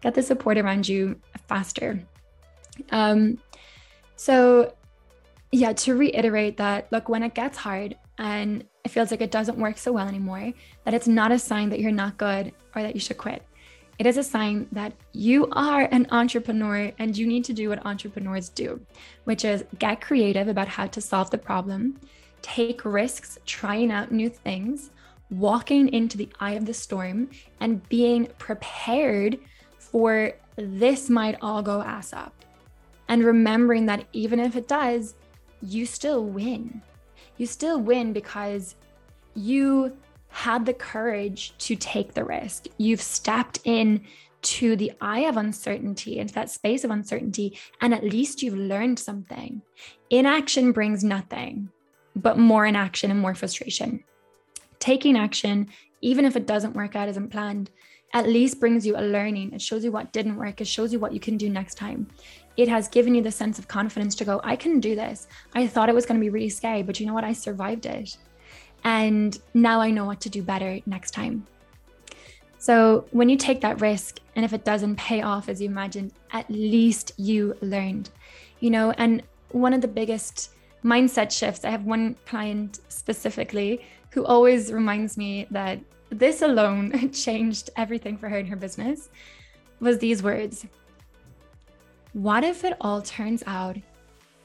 get 0.00 0.14
the 0.14 0.22
support 0.22 0.58
around 0.58 0.88
you 0.88 1.20
faster. 1.46 2.02
Um, 2.90 3.38
so, 4.16 4.74
yeah, 5.52 5.72
to 5.72 5.94
reiterate 5.94 6.56
that, 6.56 6.90
look, 6.90 7.08
when 7.08 7.22
it 7.22 7.34
gets 7.34 7.58
hard 7.58 7.96
and 8.18 8.64
it 8.84 8.88
feels 8.88 9.10
like 9.10 9.20
it 9.20 9.30
doesn't 9.30 9.58
work 9.58 9.78
so 9.78 9.92
well 9.92 10.08
anymore, 10.08 10.52
that 10.84 10.94
it's 10.94 11.08
not 11.08 11.32
a 11.32 11.38
sign 11.38 11.68
that 11.70 11.80
you're 11.80 11.92
not 11.92 12.16
good 12.16 12.52
or 12.74 12.82
that 12.82 12.94
you 12.94 13.00
should 13.00 13.18
quit. 13.18 13.42
It 14.00 14.06
is 14.06 14.16
a 14.16 14.24
sign 14.24 14.66
that 14.72 14.94
you 15.12 15.46
are 15.52 15.82
an 15.82 16.06
entrepreneur 16.10 16.90
and 16.98 17.14
you 17.14 17.26
need 17.26 17.44
to 17.44 17.52
do 17.52 17.68
what 17.68 17.84
entrepreneurs 17.84 18.48
do, 18.48 18.80
which 19.24 19.44
is 19.44 19.62
get 19.78 20.00
creative 20.00 20.48
about 20.48 20.68
how 20.68 20.86
to 20.86 21.02
solve 21.02 21.28
the 21.28 21.36
problem, 21.36 22.00
take 22.40 22.86
risks, 22.86 23.38
trying 23.44 23.92
out 23.92 24.10
new 24.10 24.30
things, 24.30 24.88
walking 25.28 25.92
into 25.92 26.16
the 26.16 26.30
eye 26.40 26.52
of 26.52 26.64
the 26.64 26.72
storm, 26.72 27.28
and 27.60 27.86
being 27.90 28.28
prepared 28.38 29.38
for 29.76 30.32
this 30.56 31.10
might 31.10 31.36
all 31.42 31.60
go 31.60 31.82
ass 31.82 32.14
up. 32.14 32.32
And 33.06 33.22
remembering 33.22 33.84
that 33.84 34.06
even 34.14 34.40
if 34.40 34.56
it 34.56 34.66
does, 34.66 35.14
you 35.60 35.84
still 35.84 36.24
win. 36.24 36.80
You 37.36 37.44
still 37.44 37.78
win 37.78 38.14
because 38.14 38.76
you 39.34 39.94
had 40.30 40.64
the 40.64 40.74
courage 40.74 41.54
to 41.58 41.76
take 41.76 42.14
the 42.14 42.24
risk. 42.24 42.66
You've 42.78 43.02
stepped 43.02 43.60
in 43.64 44.04
to 44.42 44.74
the 44.76 44.92
eye 45.00 45.20
of 45.20 45.36
uncertainty, 45.36 46.18
into 46.18 46.32
that 46.34 46.50
space 46.50 46.84
of 46.84 46.90
uncertainty, 46.90 47.58
and 47.80 47.92
at 47.92 48.04
least 48.04 48.42
you've 48.42 48.56
learned 48.56 48.98
something. 48.98 49.60
Inaction 50.08 50.72
brings 50.72 51.04
nothing 51.04 51.68
but 52.16 52.38
more 52.38 52.66
inaction 52.66 53.10
and 53.10 53.20
more 53.20 53.34
frustration. 53.34 54.02
Taking 54.78 55.16
action, 55.16 55.68
even 56.00 56.24
if 56.24 56.36
it 56.36 56.46
doesn't 56.46 56.74
work 56.74 56.96
out 56.96 57.08
as 57.08 57.18
planned, 57.30 57.70
at 58.12 58.28
least 58.28 58.58
brings 58.58 58.86
you 58.86 58.96
a 58.96 59.02
learning. 59.02 59.52
It 59.52 59.62
shows 59.62 59.84
you 59.84 59.92
what 59.92 60.12
didn't 60.12 60.36
work, 60.36 60.60
it 60.60 60.66
shows 60.66 60.92
you 60.92 60.98
what 60.98 61.12
you 61.12 61.20
can 61.20 61.36
do 61.36 61.48
next 61.48 61.74
time. 61.74 62.08
It 62.56 62.68
has 62.68 62.88
given 62.88 63.14
you 63.14 63.22
the 63.22 63.30
sense 63.30 63.58
of 63.58 63.68
confidence 63.68 64.14
to 64.16 64.24
go, 64.24 64.40
I 64.42 64.56
can 64.56 64.80
do 64.80 64.96
this. 64.96 65.28
I 65.54 65.66
thought 65.66 65.88
it 65.88 65.94
was 65.94 66.06
going 66.06 66.18
to 66.18 66.24
be 66.24 66.30
really 66.30 66.48
scary, 66.48 66.82
but 66.82 66.98
you 66.98 67.06
know 67.06 67.14
what? 67.14 67.24
I 67.24 67.32
survived 67.32 67.86
it. 67.86 68.16
And 68.84 69.38
now 69.54 69.80
I 69.80 69.90
know 69.90 70.04
what 70.04 70.20
to 70.22 70.30
do 70.30 70.42
better 70.42 70.80
next 70.86 71.12
time. 71.12 71.46
So 72.58 73.06
when 73.10 73.28
you 73.28 73.36
take 73.36 73.60
that 73.62 73.80
risk, 73.80 74.20
and 74.36 74.44
if 74.44 74.52
it 74.52 74.64
doesn't 74.64 74.96
pay 74.96 75.22
off 75.22 75.48
as 75.48 75.60
you 75.60 75.68
imagined, 75.68 76.12
at 76.32 76.48
least 76.50 77.12
you 77.16 77.56
learned, 77.62 78.10
you 78.60 78.70
know. 78.70 78.90
And 78.92 79.22
one 79.50 79.72
of 79.72 79.80
the 79.80 79.88
biggest 79.88 80.50
mindset 80.84 81.30
shifts, 81.30 81.64
I 81.64 81.70
have 81.70 81.84
one 81.84 82.16
client 82.26 82.80
specifically 82.88 83.82
who 84.10 84.24
always 84.24 84.72
reminds 84.72 85.16
me 85.16 85.46
that 85.50 85.80
this 86.10 86.42
alone 86.42 87.10
changed 87.12 87.70
everything 87.76 88.18
for 88.18 88.28
her 88.28 88.38
in 88.38 88.46
her 88.46 88.56
business 88.56 89.08
was 89.80 89.98
these 89.98 90.22
words 90.22 90.66
What 92.12 92.44
if 92.44 92.64
it 92.64 92.76
all 92.80 93.00
turns 93.00 93.42
out 93.46 93.76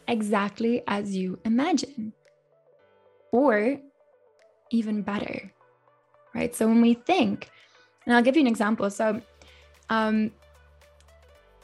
exactly 0.08 0.84
as 0.88 1.16
you 1.16 1.40
imagine? 1.44 2.14
Or 3.32 3.78
even 4.72 5.02
better, 5.02 5.52
right? 6.34 6.56
So 6.56 6.68
when 6.68 6.82
we 6.82 6.94
think, 6.94 7.50
and 8.06 8.16
I'll 8.16 8.24
give 8.24 8.36
you 8.36 8.42
an 8.42 8.48
example. 8.48 8.90
So, 8.90 9.22
um, 9.90 10.32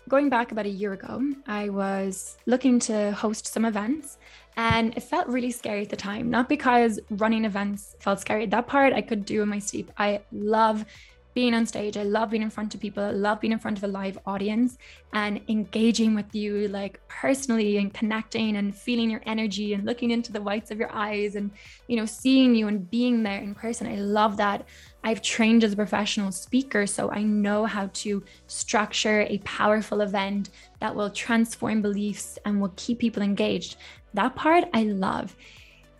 going 0.10 0.30
back 0.30 0.52
about 0.52 0.66
a 0.66 0.70
year 0.70 0.94
ago, 0.94 1.22
I 1.48 1.70
was 1.70 2.38
looking 2.46 2.80
to 2.80 3.12
host 3.14 3.48
some 3.48 3.66
events 3.66 4.18
and 4.58 4.96
it 4.98 5.04
felt 5.04 5.28
really 5.28 5.52
scary 5.52 5.84
at 5.84 5.90
the 5.90 5.96
time. 5.96 6.30
Not 6.30 6.50
because 6.50 7.00
running 7.12 7.46
events 7.46 7.96
felt 8.00 8.20
scary. 8.20 8.46
That 8.46 8.68
part 8.68 8.94
I 8.94 9.02
could 9.02 9.26
do 9.26 9.42
in 9.42 9.50
my 9.50 9.60
sleep. 9.60 9.92
I 9.98 10.22
love 10.32 10.86
being 11.34 11.54
on 11.54 11.66
stage. 11.66 11.98
I 11.98 12.04
love 12.04 12.32
being 12.32 12.44
in 12.44 12.50
front 12.50 12.74
of 12.74 12.82
people. 12.82 13.04
I 13.04 13.12
love 13.12 13.40
being 13.40 13.54
in 13.54 13.60
front 13.60 13.78
of 13.78 13.84
a 13.84 13.88
live 13.88 14.18
audience 14.26 14.78
and 15.14 15.42
engaging 15.48 16.16
with 16.16 16.34
you 16.36 16.68
like 16.68 17.00
personally 17.08 17.78
and 17.78 17.94
connecting 17.94 18.58
and 18.58 18.76
feeling 18.76 19.10
your 19.10 19.22
energy 19.26 19.74
and 19.74 19.86
looking 19.86 20.12
into 20.12 20.32
the 20.32 20.42
whites 20.42 20.72
of 20.72 20.80
your 20.80 20.92
eyes 20.92 21.36
and 21.36 21.52
you 21.88 21.98
know 21.98 22.06
seeing 22.06 22.56
you 22.56 22.68
and 22.68 22.90
being 22.90 23.24
there 23.24 23.40
in 23.40 23.56
person. 23.56 23.88
I 23.88 23.96
love 23.96 24.38
that. 24.38 24.66
I've 25.04 25.22
trained 25.22 25.64
as 25.64 25.74
a 25.74 25.76
professional 25.76 26.32
speaker 26.32 26.86
so 26.86 27.12
I 27.12 27.24
know 27.24 27.66
how 27.66 27.90
to 27.94 28.24
structure 28.48 29.22
a 29.22 29.40
powerful 29.40 30.02
event 30.02 30.50
that 30.80 30.96
will 30.96 31.10
transform 31.10 31.82
beliefs 31.82 32.38
and 32.46 32.62
will 32.62 32.74
keep 32.76 33.00
people 33.00 33.24
engaged. 33.24 33.78
That 34.14 34.36
part 34.36 34.66
I 34.74 34.84
love 34.84 35.36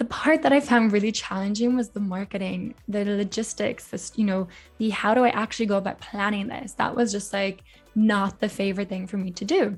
the 0.02 0.06
part 0.06 0.42
that 0.42 0.52
I 0.52 0.60
found 0.60 0.94
really 0.94 1.12
challenging 1.12 1.76
was 1.76 1.90
the 1.90 2.00
marketing, 2.00 2.74
the 2.88 3.06
logistics, 3.06 3.90
this, 3.90 4.12
you 4.16 4.26
know, 4.26 4.48
the 4.80 4.90
how 4.90 5.14
do 5.14 5.24
I 5.24 5.30
actually 5.30 5.68
go 5.68 5.78
about 5.78 6.02
planning 6.02 6.48
this? 6.48 6.74
That 6.74 6.96
was 6.96 7.12
just 7.12 7.32
like 7.34 7.62
not 7.94 8.40
the 8.40 8.50
favorite 8.50 8.90
thing 8.90 9.06
for 9.06 9.18
me 9.18 9.30
to 9.30 9.46
do. 9.46 9.78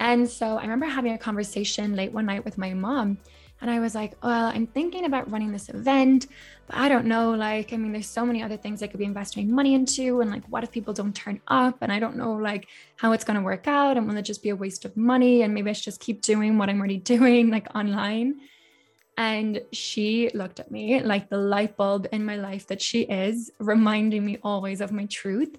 And 0.00 0.28
so 0.28 0.58
I 0.58 0.62
remember 0.62 0.86
having 0.86 1.12
a 1.12 1.18
conversation 1.18 1.94
late 1.94 2.10
one 2.10 2.26
night 2.26 2.44
with 2.44 2.58
my 2.58 2.74
mom. 2.74 3.18
And 3.60 3.70
I 3.70 3.78
was 3.78 3.94
like, 3.94 4.14
well, 4.20 4.46
I'm 4.46 4.66
thinking 4.66 5.04
about 5.04 5.30
running 5.30 5.52
this 5.52 5.68
event, 5.68 6.26
but 6.66 6.76
I 6.76 6.88
don't 6.88 7.06
know. 7.06 7.30
Like, 7.30 7.72
I 7.72 7.76
mean, 7.76 7.92
there's 7.92 8.08
so 8.08 8.26
many 8.26 8.42
other 8.42 8.56
things 8.56 8.82
I 8.82 8.88
could 8.88 8.98
be 8.98 9.04
investing 9.04 9.48
money 9.52 9.74
into. 9.74 10.22
And 10.22 10.30
like, 10.32 10.44
what 10.46 10.64
if 10.64 10.72
people 10.72 10.92
don't 10.92 11.14
turn 11.14 11.40
up? 11.46 11.78
And 11.82 11.92
I 11.92 12.00
don't 12.00 12.16
know, 12.16 12.32
like, 12.32 12.66
how 12.96 13.12
it's 13.12 13.22
going 13.22 13.38
to 13.38 13.44
work 13.44 13.68
out. 13.68 13.96
And 13.96 14.08
will 14.08 14.16
it 14.16 14.22
just 14.22 14.42
be 14.42 14.48
a 14.48 14.56
waste 14.56 14.84
of 14.84 14.96
money? 14.96 15.42
And 15.42 15.54
maybe 15.54 15.70
I 15.70 15.72
should 15.72 15.84
just 15.84 16.00
keep 16.00 16.20
doing 16.20 16.58
what 16.58 16.68
I'm 16.68 16.80
already 16.80 16.96
doing, 17.14 17.48
like 17.50 17.72
online. 17.76 18.40
And 19.16 19.62
she 19.72 20.30
looked 20.34 20.60
at 20.60 20.70
me 20.70 21.00
like 21.00 21.30
the 21.30 21.38
light 21.38 21.76
bulb 21.76 22.06
in 22.12 22.24
my 22.24 22.36
life 22.36 22.66
that 22.66 22.82
she 22.82 23.02
is, 23.02 23.50
reminding 23.58 24.24
me 24.24 24.38
always 24.42 24.80
of 24.80 24.92
my 24.92 25.06
truth. 25.06 25.56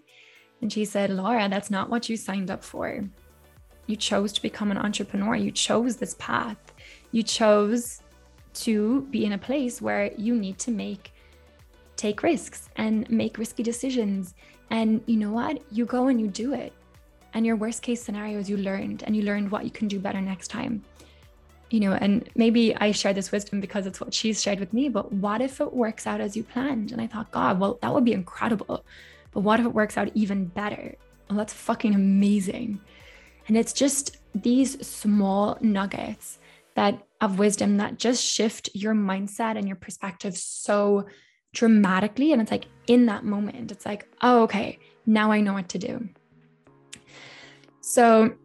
And 0.61 0.71
she 0.71 0.85
said, 0.85 1.09
Laura, 1.09 1.49
that's 1.49 1.71
not 1.71 1.89
what 1.89 2.07
you 2.07 2.17
signed 2.17 2.51
up 2.51 2.63
for. 2.63 3.03
You 3.87 3.95
chose 3.95 4.33
to 4.33 4.41
become 4.41 4.69
an 4.69 4.77
entrepreneur. 4.77 5.35
You 5.35 5.51
chose 5.51 5.95
this 5.95 6.15
path. 6.19 6.57
You 7.11 7.23
chose 7.23 8.01
to 8.55 9.01
be 9.09 9.25
in 9.25 9.33
a 9.33 9.37
place 9.37 9.81
where 9.81 10.11
you 10.17 10.35
need 10.35 10.59
to 10.59 10.71
make 10.71 11.13
take 11.95 12.21
risks 12.21 12.69
and 12.75 13.09
make 13.09 13.39
risky 13.39 13.63
decisions. 13.63 14.35
And 14.69 15.01
you 15.07 15.17
know 15.17 15.31
what? 15.31 15.61
You 15.71 15.85
go 15.85 16.07
and 16.07 16.21
you 16.21 16.27
do 16.27 16.53
it. 16.53 16.73
And 17.33 17.45
your 17.45 17.55
worst 17.55 17.81
case 17.81 18.03
scenario 18.03 18.39
is 18.39 18.49
you 18.49 18.57
learned 18.57 19.03
and 19.03 19.15
you 19.15 19.23
learned 19.23 19.51
what 19.51 19.65
you 19.65 19.71
can 19.71 19.87
do 19.87 19.99
better 19.99 20.21
next 20.21 20.49
time 20.49 20.83
you 21.69 21.79
know, 21.79 21.93
and 21.93 22.29
maybe 22.35 22.75
I 22.75 22.91
share 22.91 23.13
this 23.13 23.31
wisdom 23.31 23.59
because 23.59 23.85
it's 23.85 23.99
what 23.99 24.13
she's 24.13 24.41
shared 24.41 24.59
with 24.59 24.73
me, 24.73 24.89
but 24.89 25.11
what 25.11 25.41
if 25.41 25.59
it 25.59 25.73
works 25.73 26.07
out 26.07 26.21
as 26.21 26.37
you 26.37 26.43
planned? 26.43 26.91
And 26.91 27.01
I 27.01 27.07
thought, 27.07 27.31
God, 27.31 27.59
well, 27.59 27.77
that 27.81 27.93
would 27.93 28.05
be 28.05 28.13
incredible. 28.13 28.85
But 29.31 29.41
what 29.41 29.59
if 29.59 29.65
it 29.65 29.73
works 29.73 29.97
out 29.97 30.09
even 30.13 30.45
better? 30.45 30.95
Well, 31.29 31.37
that's 31.37 31.53
fucking 31.53 31.93
amazing. 31.93 32.79
And 33.47 33.57
it's 33.57 33.73
just 33.73 34.17
these 34.33 34.85
small 34.85 35.57
nuggets 35.61 36.39
that 36.75 37.03
of 37.19 37.39
wisdom 37.39 37.77
that 37.77 37.97
just 37.97 38.23
shift 38.23 38.69
your 38.73 38.93
mindset 38.93 39.57
and 39.57 39.67
your 39.67 39.75
perspective 39.75 40.37
so 40.37 41.07
dramatically. 41.53 42.31
And 42.31 42.41
it's 42.41 42.51
like 42.51 42.67
in 42.85 43.07
that 43.07 43.25
moment, 43.25 43.71
it's 43.71 43.85
like, 43.85 44.07
oh, 44.21 44.43
okay, 44.43 44.79
now 45.05 45.31
I 45.31 45.41
know 45.41 45.53
what 45.53 45.69
to 45.69 45.79
do. 45.79 46.07
So 47.81 48.35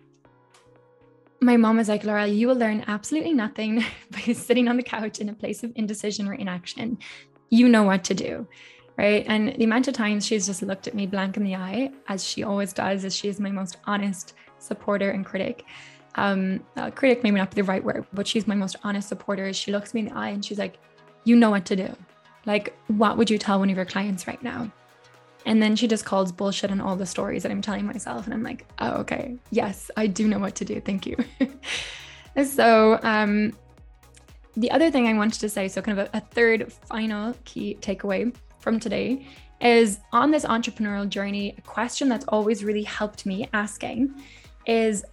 my 1.43 1.57
mom 1.57 1.77
was 1.77 1.89
like, 1.89 2.05
Laura, 2.05 2.27
you 2.27 2.47
will 2.47 2.57
learn 2.57 2.85
absolutely 2.87 3.33
nothing 3.33 3.85
by 4.11 4.33
sitting 4.33 4.69
on 4.69 4.77
the 4.77 4.83
couch 4.83 5.19
in 5.19 5.29
a 5.29 5.35
place 5.35 5.63
of 5.63 5.73
indecision 5.75 6.29
or 6.29 6.35
inaction. 6.35 6.99
You 7.51 7.69
know 7.69 7.83
what 7.83 8.05
to 8.05 8.15
do. 8.15 8.47
Right. 8.97 9.25
And 9.27 9.55
the 9.57 9.65
amount 9.65 9.89
of 9.89 9.95
times 9.95 10.27
she's 10.27 10.47
just 10.47 10.63
looked 10.63 10.87
at 10.87 10.95
me 10.95 11.07
blank 11.07 11.39
in 11.39 11.45
the 11.45 11.57
eye, 11.57 11.91
as 12.09 12.23
she 12.23 12.45
always 12.45 12.75
does, 12.75 13.05
as 13.05 13.17
she 13.17 13.27
is 13.27 13.41
my 13.41 13.51
most 13.51 13.79
honest 13.87 14.35
supporter 14.59 15.11
and 15.11 15.25
critic. 15.25 15.65
Um, 16.15 16.61
uh, 16.77 16.91
critic 16.91 17.23
maybe 17.23 17.39
not 17.39 17.51
be 17.51 17.63
the 17.63 17.67
right 17.67 17.83
word, 17.83 18.07
but 18.13 18.27
she's 18.27 18.47
my 18.47 18.55
most 18.55 18.77
honest 18.85 19.09
supporter. 19.09 19.51
She 19.55 19.73
looks 19.73 19.95
me 19.95 20.01
in 20.01 20.07
the 20.09 20.15
eye 20.15 20.29
and 20.29 20.45
she's 20.45 20.59
like, 20.59 20.79
You 21.25 21.37
know 21.37 21.51
what 21.51 21.65
to 21.67 21.77
do. 21.77 21.97
Like, 22.45 22.77
what 22.89 23.17
would 23.17 23.31
you 23.31 23.39
tell 23.39 23.61
one 23.61 23.71
of 23.71 23.77
your 23.77 23.87
clients 23.87 24.27
right 24.27 24.43
now? 24.43 24.71
And 25.45 25.63
then 25.63 25.77
she 25.77 25.89
just 25.89 26.05
calls 26.05 26.31
bullshit 26.31 26.71
on 26.71 26.81
all 26.81 26.97
the 26.97 27.07
stories 27.07 27.43
that 27.43 27.51
I'm 27.51 27.63
telling 27.63 27.85
myself. 27.85 28.25
And 28.27 28.35
I'm 28.35 28.43
like, 28.43 28.67
oh, 28.79 28.93
okay. 29.01 29.37
Yes, 29.51 29.91
I 29.97 30.07
do 30.07 30.29
know 30.29 30.39
what 30.39 30.55
to 30.57 30.65
do. 30.65 30.81
Thank 30.81 31.07
you. 31.07 31.17
so, 32.45 32.99
um, 33.03 33.53
the 34.57 34.71
other 34.71 34.91
thing 34.91 35.09
I 35.09 35.15
wanted 35.15 35.41
to 35.41 35.49
say, 35.49 35.69
so 35.69 35.81
kind 35.81 35.99
of 35.99 36.09
a, 36.13 36.19
a 36.19 36.21
third 36.21 36.73
final 36.73 37.35
key 37.45 37.79
takeaway 37.81 38.35
from 38.59 38.79
today 38.79 39.27
is 39.61 40.01
on 40.13 40.31
this 40.31 40.45
entrepreneurial 40.45 41.09
journey, 41.09 41.55
a 41.57 41.61
question 41.63 42.09
that's 42.09 42.25
always 42.29 42.65
really 42.65 42.83
helped 42.83 43.25
me 43.25 43.49
asking 43.53 44.15
is, 44.67 45.05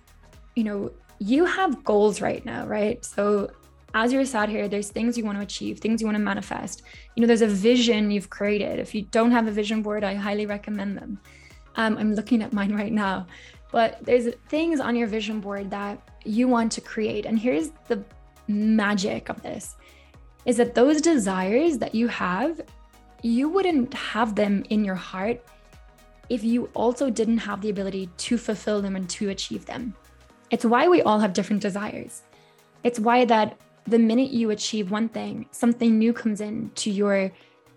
you 0.56 0.64
know, 0.64 0.92
you 1.20 1.46
have 1.46 1.84
goals 1.84 2.22
right 2.22 2.44
now, 2.46 2.66
right? 2.66 3.04
So 3.06 3.52
as 3.94 4.14
you're 4.14 4.26
sat 4.26 4.50
here, 4.50 4.68
there's 4.68 4.90
things 4.90 5.18
you 5.18 5.26
want 5.26 5.38
to 5.38 5.44
achieve, 5.44 5.80
things 5.80 6.02
you 6.02 6.08
want 6.08 6.18
to 6.18 6.24
manifest. 6.24 6.84
You 7.16 7.22
know, 7.22 7.28
there's 7.28 7.42
a 7.42 7.48
vision 7.48 8.12
you've 8.12 8.30
created. 8.30 8.80
If 8.80 8.94
you 8.94 9.04
don't 9.04 9.32
have 9.32 9.48
a 9.48 9.52
vision 9.52 9.82
board, 9.82 10.04
I 10.04 10.14
highly 10.14 10.46
recommend 10.46 10.98
them. 10.98 11.20
Um, 11.76 11.98
I'm 11.98 12.14
looking 12.14 12.44
at 12.44 12.54
mine 12.54 12.74
right 12.82 12.92
now, 12.92 13.28
but 13.72 14.04
there's 14.04 14.34
things 14.48 14.80
on 14.80 14.96
your 14.96 15.08
vision 15.08 15.40
board 15.40 15.70
that 15.72 16.02
you 16.24 16.48
want 16.48 16.72
to 16.74 16.82
create. 16.82 17.26
And 17.26 17.38
here's 17.38 17.72
the 17.88 18.04
magic 18.48 19.30
of 19.30 19.42
this 19.42 19.76
is 20.46 20.58
that 20.58 20.74
those 20.74 21.02
desires 21.02 21.78
that 21.78 21.94
you 21.94 22.08
have, 22.08 22.62
you 23.22 23.50
wouldn't 23.50 23.94
have 23.94 24.36
them 24.36 24.64
in 24.70 24.86
your 24.86 24.96
heart 24.96 25.44
if 26.30 26.44
you 26.44 26.70
also 26.74 27.10
didn't 27.10 27.40
have 27.40 27.62
the 27.62 27.70
ability 27.70 28.10
to 28.18 28.38
fulfill 28.38 28.82
them 28.82 28.96
and 28.96 29.10
to 29.10 29.30
achieve 29.30 29.66
them. 29.66 29.94
It's 30.50 30.64
why 30.64 30.88
we 30.88 31.02
all 31.02 31.20
have 31.20 31.34
different 31.34 31.62
desires. 31.62 32.24
It's 32.84 33.00
why 33.00 33.26
that 33.26 33.60
the 33.90 34.00
minute 34.00 34.32
you 34.32 34.50
achieve 34.52 34.92
one 34.92 35.10
thing, 35.10 35.48
something 35.52 35.98
new 35.98 36.14
comes 36.14 36.42
in 36.42 36.72
to 36.76 36.90
your 36.90 37.32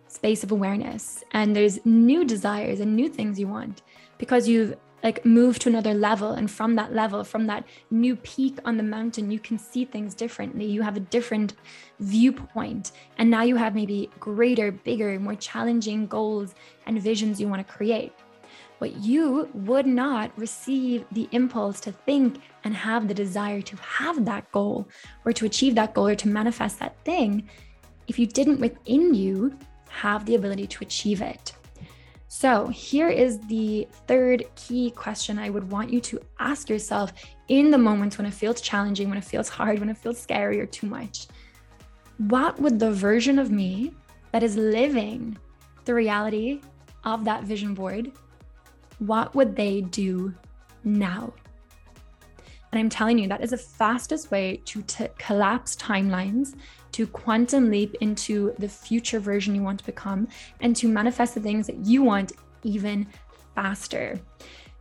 space 0.08 0.44
of 0.44 0.52
awareness 0.52 1.24
and 1.32 1.56
there's 1.56 1.84
new 1.86 2.24
desires 2.24 2.80
and 2.80 2.94
new 2.94 3.08
things 3.08 3.38
you 3.38 3.48
want 3.48 3.82
because 4.18 4.46
you've 4.46 4.76
like 5.02 5.24
moved 5.24 5.62
to 5.62 5.68
another 5.68 5.94
level 5.94 6.32
and 6.32 6.50
from 6.50 6.76
that 6.76 6.92
level 6.94 7.24
from 7.24 7.46
that 7.46 7.64
new 7.90 8.14
peak 8.16 8.58
on 8.64 8.76
the 8.76 8.82
mountain 8.82 9.30
you 9.30 9.38
can 9.38 9.58
see 9.58 9.84
things 9.84 10.14
differently. 10.14 10.64
You 10.66 10.82
have 10.82 10.96
a 10.96 11.00
different 11.00 11.54
viewpoint 11.98 12.92
and 13.18 13.30
now 13.30 13.42
you 13.42 13.56
have 13.56 13.74
maybe 13.74 14.10
greater 14.20 14.70
bigger 14.70 15.18
more 15.18 15.34
challenging 15.34 16.06
goals 16.06 16.54
and 16.86 17.00
visions 17.00 17.40
you 17.40 17.48
want 17.48 17.66
to 17.66 17.72
create 17.72 18.12
but 18.82 18.96
you 18.96 19.48
would 19.54 19.86
not 19.86 20.36
receive 20.36 21.04
the 21.12 21.28
impulse 21.30 21.78
to 21.78 21.92
think 21.92 22.40
and 22.64 22.74
have 22.74 23.06
the 23.06 23.14
desire 23.14 23.62
to 23.62 23.76
have 23.76 24.24
that 24.24 24.50
goal 24.50 24.88
or 25.24 25.32
to 25.32 25.46
achieve 25.46 25.76
that 25.76 25.94
goal 25.94 26.08
or 26.08 26.16
to 26.16 26.26
manifest 26.26 26.80
that 26.80 26.96
thing 27.04 27.48
if 28.08 28.18
you 28.18 28.26
didn't 28.26 28.58
within 28.58 29.14
you 29.14 29.56
have 29.88 30.26
the 30.26 30.34
ability 30.34 30.66
to 30.66 30.82
achieve 30.82 31.22
it. 31.22 31.52
So, 32.26 32.66
here 32.66 33.08
is 33.08 33.38
the 33.46 33.86
third 34.08 34.46
key 34.56 34.90
question 34.90 35.38
I 35.38 35.48
would 35.48 35.70
want 35.70 35.92
you 35.92 36.00
to 36.00 36.20
ask 36.40 36.68
yourself 36.68 37.12
in 37.46 37.70
the 37.70 37.78
moments 37.78 38.18
when 38.18 38.26
it 38.26 38.34
feels 38.34 38.60
challenging, 38.60 39.08
when 39.08 39.18
it 39.18 39.24
feels 39.24 39.48
hard, 39.48 39.78
when 39.78 39.90
it 39.90 39.96
feels 39.96 40.20
scary 40.20 40.58
or 40.58 40.66
too 40.66 40.88
much. 40.88 41.28
What 42.18 42.58
would 42.58 42.80
the 42.80 42.90
version 42.90 43.38
of 43.38 43.52
me 43.52 43.94
that 44.32 44.42
is 44.42 44.56
living 44.56 45.38
the 45.84 45.94
reality 45.94 46.62
of 47.04 47.24
that 47.24 47.44
vision 47.44 47.74
board, 47.74 48.10
what 49.06 49.34
would 49.34 49.56
they 49.56 49.80
do 49.80 50.34
now? 50.84 51.32
And 52.70 52.78
I'm 52.78 52.88
telling 52.88 53.18
you, 53.18 53.28
that 53.28 53.42
is 53.42 53.50
the 53.50 53.58
fastest 53.58 54.30
way 54.30 54.62
to 54.64 54.82
t- 54.82 55.08
collapse 55.18 55.76
timelines, 55.76 56.54
to 56.92 57.06
quantum 57.06 57.70
leap 57.70 57.94
into 58.00 58.54
the 58.58 58.68
future 58.68 59.20
version 59.20 59.54
you 59.54 59.62
want 59.62 59.80
to 59.80 59.84
become, 59.84 60.28
and 60.60 60.74
to 60.76 60.88
manifest 60.88 61.34
the 61.34 61.40
things 61.40 61.66
that 61.66 61.84
you 61.84 62.02
want 62.02 62.32
even 62.62 63.06
faster. 63.54 64.18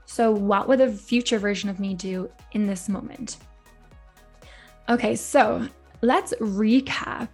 So, 0.05 0.31
what 0.31 0.67
would 0.67 0.79
the 0.79 0.91
future 0.91 1.39
version 1.39 1.69
of 1.69 1.79
me 1.79 1.95
do 1.95 2.29
in 2.53 2.65
this 2.65 2.87
moment? 2.87 3.37
Okay, 4.87 5.15
so 5.15 5.67
let's 6.01 6.33
recap 6.39 7.29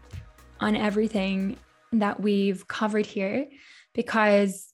on 0.59 0.75
everything 0.75 1.57
that 1.91 2.19
we've 2.19 2.67
covered 2.67 3.05
here 3.05 3.47
because 3.93 4.73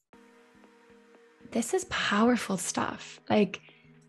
this 1.53 1.73
is 1.73 1.85
powerful 1.85 2.57
stuff. 2.57 3.21
Like, 3.29 3.61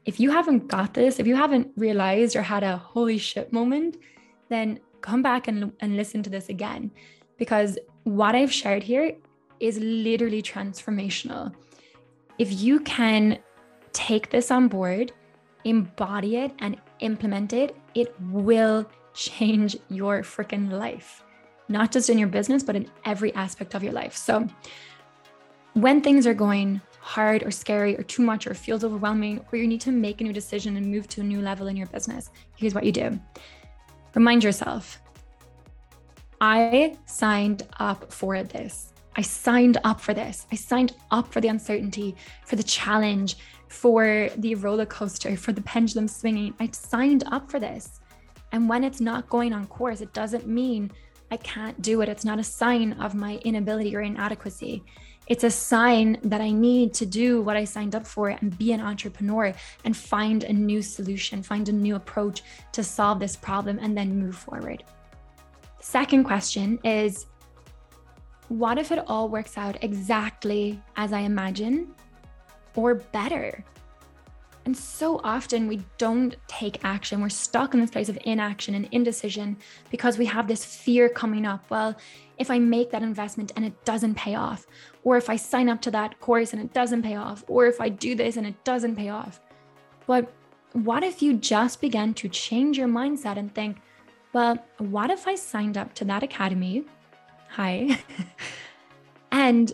if 0.05 0.19
you 0.19 0.31
haven't 0.31 0.69
got 0.69 0.95
this, 0.95 1.19
if 1.19 1.27
you 1.27 1.37
haven't 1.37 1.69
realized 1.77 2.37
or 2.37 2.43
had 2.43 2.63
a 2.63 2.77
holy 2.77 3.19
shit 3.19 3.53
moment, 3.53 3.97
then 4.49 4.81
come 5.01 5.23
back 5.23 5.47
and, 5.49 5.73
and 5.81 5.97
listen 5.97 6.23
to 6.23 6.31
this 6.31 6.49
again 6.49 6.91
because 7.39 7.79
what 8.05 8.35
I've 8.35 8.53
shared 8.53 8.83
here 8.83 9.15
is 9.61 9.79
literally 9.79 10.43
transformational. 10.43 11.55
If 12.39 12.61
you 12.61 12.81
can 12.81 13.39
take 13.93 14.31
this 14.31 14.51
on 14.51 14.69
board, 14.69 15.13
embody 15.65 16.37
it, 16.37 16.53
and 16.59 16.81
implement 17.01 17.53
it, 17.53 17.77
it 17.95 18.15
will 18.21 18.89
change 19.15 19.77
your 19.89 20.23
freaking 20.23 20.71
life, 20.71 21.23
not 21.69 21.93
just 21.93 22.11
in 22.11 22.19
your 22.19 22.29
business, 22.29 22.63
but 22.63 22.77
in 22.77 22.91
every 23.05 23.35
aspect 23.35 23.75
of 23.75 23.83
your 23.83 23.93
life. 23.93 24.17
So, 24.17 24.49
when 25.75 26.01
things 26.01 26.27
are 26.27 26.35
going 26.35 26.81
hard 27.05 27.43
or 27.43 27.51
scary 27.51 27.95
or 27.99 28.03
too 28.03 28.23
much 28.23 28.47
or 28.47 28.55
feels 28.55 28.83
overwhelming, 28.83 29.45
or 29.53 29.59
you 29.59 29.67
need 29.67 29.81
to 29.83 29.93
make 29.93 30.23
a 30.23 30.25
new 30.25 30.33
decision 30.33 30.79
and 30.79 30.87
move 30.87 31.07
to 31.07 31.21
a 31.21 31.25
new 31.25 31.43
level 31.43 31.67
in 31.67 31.77
your 31.77 31.87
business, 31.89 32.31
here's 32.57 32.75
what 32.75 32.85
you 32.85 32.93
do 32.93 33.21
remind 34.15 34.43
yourself 34.43 35.01
I 36.41 36.97
signed 37.07 37.63
up 37.79 38.11
for 38.13 38.43
this. 38.43 38.93
I 39.17 39.23
signed 39.23 39.79
up 39.85 40.01
for 40.01 40.15
this. 40.15 40.47
I 40.51 40.57
signed 40.57 40.95
up 41.11 41.31
for 41.33 41.41
the 41.41 41.49
uncertainty, 41.49 42.17
for 42.47 42.57
the 42.57 42.63
challenge, 42.63 43.37
for 43.69 44.31
the 44.39 44.55
roller 44.55 44.87
coaster, 44.87 45.37
for 45.37 45.53
the 45.53 45.63
pendulum 45.63 46.09
swinging. 46.09 46.55
I 46.59 46.71
signed 46.73 47.25
up 47.31 47.51
for 47.51 47.61
this. 47.61 48.01
And 48.53 48.69
when 48.69 48.83
it's 48.83 49.01
not 49.01 49.29
going 49.29 49.53
on 49.53 49.67
course, 49.67 50.01
it 50.01 50.13
doesn't 50.15 50.47
mean 50.47 50.91
I 51.31 51.37
can't 51.39 51.81
do 51.83 52.01
it. 52.01 52.09
It's 52.09 52.25
not 52.25 52.39
a 52.39 52.45
sign 52.45 52.93
of 52.95 53.15
my 53.15 53.37
inability 53.45 53.95
or 53.95 54.01
inadequacy. 54.01 54.85
It's 55.27 55.45
a 55.45 55.51
sign 55.51 56.19
that 56.23 56.41
I 56.41 56.51
need 56.51 56.93
to 56.95 57.07
do 57.07 57.41
what 57.41 57.57
I 57.57 57.65
signed 57.65 57.95
up 57.95 58.07
for 58.07 58.29
and 58.29 58.57
be 58.59 58.73
an 58.73 58.81
entrepreneur 58.81 59.55
and 59.85 59.97
find 59.97 60.45
a 60.45 60.53
new 60.53 60.83
solution, 60.83 61.43
find 61.43 61.69
a 61.69 61.73
new 61.73 61.97
approach 61.97 62.43
to 62.73 62.85
solve 62.85 63.21
this 63.21 63.37
problem, 63.37 63.79
and 63.81 63.97
then 63.97 64.19
move 64.19 64.37
forward. 64.37 64.85
Second 65.81 66.25
question 66.25 66.79
is 66.85 67.27
what 68.49 68.79
if 68.79 68.93
it 68.93 69.03
all 69.07 69.29
works 69.29 69.57
out 69.57 69.83
exactly 69.83 70.81
as 70.97 71.13
I 71.13 71.21
imagine 71.21 71.95
or 72.77 72.97
better? 72.97 73.65
And 74.65 74.77
so 74.77 75.21
often 75.23 75.69
we 75.69 75.85
don't 75.99 76.37
take 76.47 76.85
action. 76.85 77.21
We're 77.21 77.29
stuck 77.29 77.75
in 77.75 77.81
this 77.81 77.91
place 77.91 78.09
of 78.09 78.19
inaction 78.25 78.75
and 78.75 78.89
indecision 78.93 79.59
because 79.91 80.17
we 80.17 80.25
have 80.27 80.49
this 80.49 80.65
fear 80.65 81.09
coming 81.09 81.45
up. 81.45 81.69
Well, 81.69 81.95
if 82.39 82.51
I 82.51 82.59
make 82.59 82.91
that 82.91 83.03
investment 83.03 83.53
and 83.57 83.65
it 83.65 83.85
doesn't 83.85 84.15
pay 84.15 84.35
off, 84.35 84.67
or 85.03 85.19
if 85.19 85.29
I 85.29 85.37
sign 85.37 85.69
up 85.69 85.83
to 85.83 85.91
that 85.91 86.19
course 86.21 86.53
and 86.53 86.63
it 86.63 86.73
doesn't 86.73 87.03
pay 87.03 87.17
off, 87.17 87.45
or 87.47 87.67
if 87.67 87.81
I 87.81 87.91
do 87.91 88.15
this 88.15 88.37
and 88.37 88.47
it 88.47 88.65
doesn't 88.65 88.97
pay 88.97 89.11
off. 89.11 89.41
But 90.07 90.33
what 90.73 91.03
if 91.03 91.23
you 91.23 91.35
just 91.35 91.81
began 91.81 92.15
to 92.15 92.29
change 92.29 92.79
your 92.79 92.89
mindset 92.89 93.37
and 93.37 93.55
think, 93.55 93.81
well, 94.33 94.59
what 94.79 95.11
if 95.11 95.29
I 95.29 95.35
signed 95.35 95.77
up 95.77 95.95
to 95.95 96.05
that 96.07 96.23
academy? 96.23 96.85
Hi. 97.51 98.03
and 99.31 99.73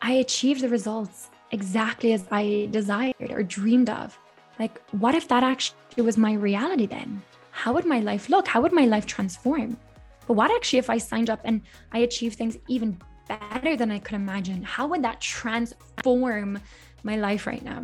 I 0.00 0.12
achieved 0.12 0.62
the 0.62 0.68
results 0.68 1.30
exactly 1.56 2.12
as 2.12 2.24
I 2.30 2.68
desired 2.70 3.30
or 3.30 3.42
dreamed 3.42 3.88
of. 3.88 4.18
Like, 4.58 4.74
what 5.02 5.14
if 5.14 5.26
that 5.28 5.42
actually 5.42 6.02
was 6.08 6.18
my 6.18 6.34
reality 6.34 6.86
then? 6.86 7.22
How 7.50 7.72
would 7.72 7.86
my 7.86 8.00
life 8.00 8.28
look? 8.28 8.46
How 8.46 8.60
would 8.60 8.74
my 8.80 8.84
life 8.84 9.06
transform? 9.06 9.78
But 10.26 10.34
what 10.34 10.50
actually 10.50 10.80
if 10.80 10.90
I 10.90 10.98
signed 10.98 11.30
up 11.30 11.40
and 11.44 11.62
I 11.92 11.98
achieved 12.00 12.36
things 12.36 12.58
even 12.68 12.98
better 13.26 13.74
than 13.74 13.90
I 13.90 13.98
could 13.98 14.16
imagine? 14.16 14.62
How 14.62 14.86
would 14.86 15.02
that 15.02 15.20
transform 15.22 16.58
my 17.02 17.16
life 17.16 17.46
right 17.46 17.64
now? 17.64 17.80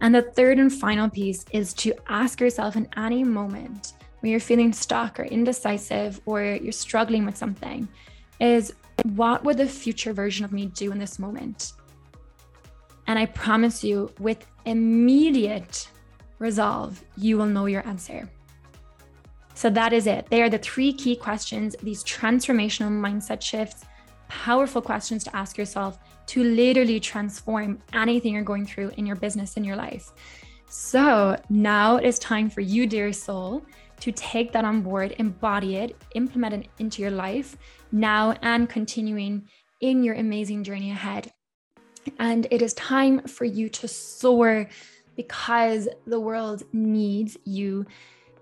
And 0.00 0.14
the 0.14 0.22
third 0.22 0.58
and 0.58 0.72
final 0.72 1.10
piece 1.10 1.44
is 1.52 1.74
to 1.74 1.92
ask 2.08 2.40
yourself 2.40 2.74
in 2.76 2.88
any 2.96 3.22
moment 3.22 3.92
when 4.20 4.30
you're 4.30 4.40
feeling 4.40 4.72
stuck 4.72 5.20
or 5.20 5.24
indecisive 5.24 6.20
or 6.24 6.42
you're 6.42 6.72
struggling 6.72 7.26
with 7.26 7.36
something 7.36 7.86
is 8.40 8.72
what 9.04 9.44
would 9.44 9.58
the 9.58 9.66
future 9.66 10.12
version 10.12 10.44
of 10.44 10.52
me 10.52 10.66
do 10.66 10.90
in 10.92 10.98
this 10.98 11.18
moment? 11.18 11.72
And 13.10 13.18
I 13.18 13.26
promise 13.26 13.82
you, 13.82 14.12
with 14.20 14.46
immediate 14.66 15.90
resolve, 16.38 17.02
you 17.16 17.36
will 17.36 17.46
know 17.46 17.66
your 17.66 17.84
answer. 17.84 18.30
So 19.54 19.68
that 19.68 19.92
is 19.92 20.06
it. 20.06 20.28
They 20.30 20.42
are 20.42 20.48
the 20.48 20.58
three 20.58 20.92
key 20.92 21.16
questions, 21.16 21.74
these 21.82 22.04
transformational 22.04 22.92
mindset 22.92 23.42
shifts, 23.42 23.84
powerful 24.28 24.80
questions 24.80 25.24
to 25.24 25.34
ask 25.34 25.58
yourself 25.58 25.98
to 26.26 26.44
literally 26.44 27.00
transform 27.00 27.82
anything 27.94 28.34
you're 28.34 28.44
going 28.44 28.64
through 28.64 28.92
in 28.96 29.06
your 29.06 29.16
business, 29.16 29.56
in 29.56 29.64
your 29.64 29.74
life. 29.74 30.12
So 30.68 31.36
now 31.48 31.96
it 31.96 32.04
is 32.04 32.20
time 32.20 32.48
for 32.48 32.60
you, 32.60 32.86
dear 32.86 33.12
soul, 33.12 33.66
to 33.98 34.12
take 34.12 34.52
that 34.52 34.64
on 34.64 34.82
board, 34.82 35.16
embody 35.18 35.74
it, 35.74 35.96
implement 36.14 36.54
it 36.54 36.70
into 36.78 37.02
your 37.02 37.10
life 37.10 37.56
now 37.90 38.36
and 38.42 38.68
continuing 38.68 39.48
in 39.80 40.04
your 40.04 40.14
amazing 40.14 40.62
journey 40.62 40.92
ahead. 40.92 41.32
And 42.18 42.46
it 42.50 42.62
is 42.62 42.74
time 42.74 43.22
for 43.26 43.44
you 43.44 43.68
to 43.70 43.88
soar 43.88 44.68
because 45.16 45.88
the 46.06 46.20
world 46.20 46.62
needs 46.72 47.36
you 47.44 47.86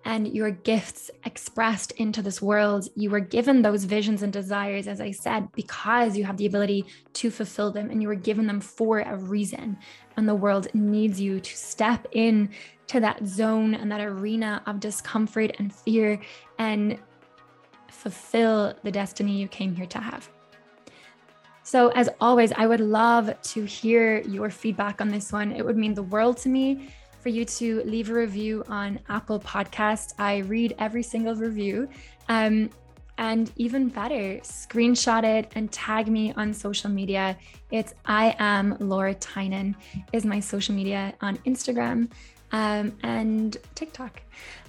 and 0.05 0.29
your 0.29 0.51
gifts 0.51 1.11
expressed 1.25 1.93
into 1.93 2.23
this 2.23 2.41
world. 2.41 2.89
You 2.95 3.11
were 3.11 3.21
given 3.21 3.63
those 3.63 3.85
visions 3.85 4.23
and 4.23 4.33
desires, 4.33 4.87
as 4.87 5.01
I 5.01 5.11
said, 5.11 5.53
because 5.53 6.17
you 6.17 6.25
have 6.25 6.37
the 6.37 6.47
ability 6.47 6.87
to 7.15 7.31
fulfill 7.31 7.71
them 7.71 7.91
and 7.91 8.01
you 8.01 8.09
were 8.09 8.15
given 8.15 8.47
them 8.47 8.61
for 8.61 9.01
a 9.01 9.17
reason. 9.17 9.77
And 10.17 10.29
the 10.29 10.35
world 10.35 10.69
needs 10.73 11.21
you 11.21 11.41
to 11.41 11.57
step 11.57 12.07
in 12.13 12.51
to 12.87 13.01
that 13.01 13.27
zone 13.27 13.75
and 13.75 13.93
that 13.93 14.01
arena 14.01 14.63
of 14.67 14.81
discomfort 14.81 15.57
and 15.59 15.75
fear 15.75 16.21
and 16.59 16.99
fulfill 17.91 18.75
the 18.83 18.91
destiny 18.91 19.39
you 19.39 19.49
came 19.49 19.75
here 19.75 19.87
to 19.87 19.99
have. 19.99 20.31
So, 21.69 21.89
as 21.89 22.09
always, 22.19 22.51
I 22.53 22.67
would 22.67 22.81
love 22.81 23.31
to 23.43 23.65
hear 23.67 24.23
your 24.23 24.49
feedback 24.49 25.03
on 25.03 25.09
this 25.09 25.31
one. 25.31 25.53
It 25.53 25.63
would 25.63 25.77
mean 25.77 25.93
the 25.93 26.03
world 26.03 26.39
to 26.39 26.49
me 26.49 26.89
for 27.21 27.29
you 27.29 27.45
to 27.45 27.83
leave 27.85 28.09
a 28.09 28.15
review 28.15 28.65
on 28.71 28.99
Apple 29.11 29.39
Podcast. 29.39 30.15
I 30.19 30.39
read 30.39 30.75
every 30.79 31.03
single 31.03 31.35
review. 31.35 31.87
Um, 32.31 32.71
and 33.19 33.53
even 33.57 33.89
better, 33.89 34.39
screenshot 34.43 35.25
it 35.25 35.53
and 35.57 35.71
tag 35.71 36.09
me 36.09 36.33
on 36.39 36.55
social 36.55 36.89
media. 36.89 37.37
It's 37.71 37.93
I 38.07 38.35
am 38.39 38.75
Laura 38.81 39.15
Tynan 39.15 39.77
is 40.15 40.25
my 40.25 40.41
social 40.41 40.75
media 40.75 41.13
on 41.21 41.37
Instagram 41.45 42.11
um, 42.51 42.97
and 43.03 43.59
TikTok, 43.75 44.23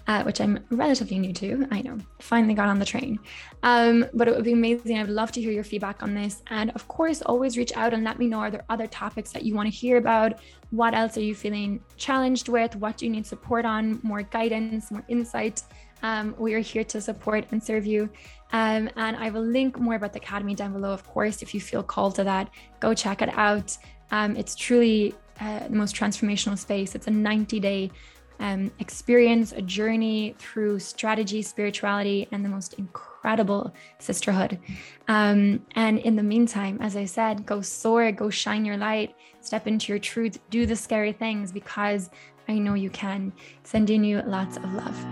uh, 0.10 0.24
which 0.24 0.42
I'm 0.42 0.58
relatively 0.72 1.20
new 1.20 1.32
to. 1.34 1.68
I 1.70 1.84
know, 1.84 2.00
finally 2.18 2.56
got 2.56 2.68
on 2.68 2.80
the 2.80 2.86
train. 2.86 3.20
Um, 3.62 4.08
but 4.12 4.28
it 4.28 4.34
would 4.34 4.44
be 4.44 4.54
amazing. 4.54 4.98
I'd 4.98 5.08
love 5.08 5.32
to 5.34 5.40
hear 5.40 5.52
your 5.52 5.64
feedback 5.64 6.02
on 6.02 6.16
this. 6.16 6.42
And 6.48 6.72
of 6.72 6.88
course, 6.88 7.22
always 7.22 7.58
reach 7.58 7.72
out 7.76 7.94
and 7.94 8.04
let 8.04 8.18
me 8.18 8.26
know 8.26 8.40
are 8.40 8.50
there 8.50 8.66
other 8.70 8.88
topics 8.88 9.32
that 9.34 9.44
you 9.44 9.54
want 9.54 9.72
to 9.72 9.76
hear 9.76 9.98
about? 9.98 10.40
What 10.72 10.96
else 10.96 11.16
are 11.18 11.22
you 11.22 11.36
feeling 11.36 11.80
challenged 11.96 12.50
with? 12.50 12.76
What 12.76 12.98
do 12.98 13.06
you 13.06 13.12
need 13.12 13.28
support 13.28 13.66
on? 13.66 14.00
More 14.02 14.24
guidance, 14.24 14.90
more 14.90 15.06
insight. 15.10 15.62
Um, 16.02 16.34
we 16.40 16.56
are 16.56 16.60
here 16.60 16.86
to 16.86 17.00
support 17.00 17.46
and 17.52 17.64
serve 17.64 17.86
you. 17.86 18.10
Um, 18.52 18.90
and 18.96 19.16
I 19.16 19.30
will 19.30 19.46
link 19.46 19.78
more 19.78 19.94
about 19.94 20.14
the 20.14 20.20
Academy 20.20 20.56
down 20.56 20.74
below, 20.74 20.92
of 20.92 21.06
course, 21.06 21.44
if 21.44 21.54
you 21.54 21.62
feel 21.62 21.84
called 21.84 22.16
to 22.16 22.24
that. 22.24 22.50
Go 22.80 22.96
check 22.96 23.22
it 23.22 23.30
out. 23.38 23.78
Um, 24.10 24.36
it's 24.38 24.56
truly 24.56 25.14
uh, 25.40 25.68
the 25.68 25.76
most 25.76 25.96
transformational 25.96 26.58
space. 26.58 26.96
It's 26.96 27.06
a 27.06 27.12
90 27.12 27.60
day 27.60 27.92
um, 28.40 28.72
experience, 28.80 29.52
a 29.52 29.62
journey 29.62 30.36
through 30.40 30.80
strategy, 30.80 31.42
spirituality, 31.42 32.28
and 32.32 32.44
the 32.44 32.50
most 32.50 32.74
incredible 32.74 33.74
sisterhood. 34.00 34.60
Um, 35.08 35.66
and 35.76 36.00
in 36.00 36.16
the 36.16 36.24
meantime, 36.24 36.78
as 36.82 36.96
I 36.96 37.06
said, 37.06 37.46
go 37.46 37.62
soar, 37.62 38.12
go 38.12 38.30
shine 38.30 38.66
your 38.66 38.78
light, 38.78 39.16
step 39.42 39.68
into 39.68 39.92
your 39.92 40.00
truth, 40.00 40.40
do 40.50 40.66
the 40.66 40.76
scary 40.76 41.12
things 41.12 41.52
because 41.52 42.10
I 42.48 42.58
know 42.58 42.74
you 42.74 42.90
can. 42.90 43.32
Sending 43.64 44.04
you 44.04 44.22
lots 44.26 44.58
of 44.58 44.74
love. 44.74 45.06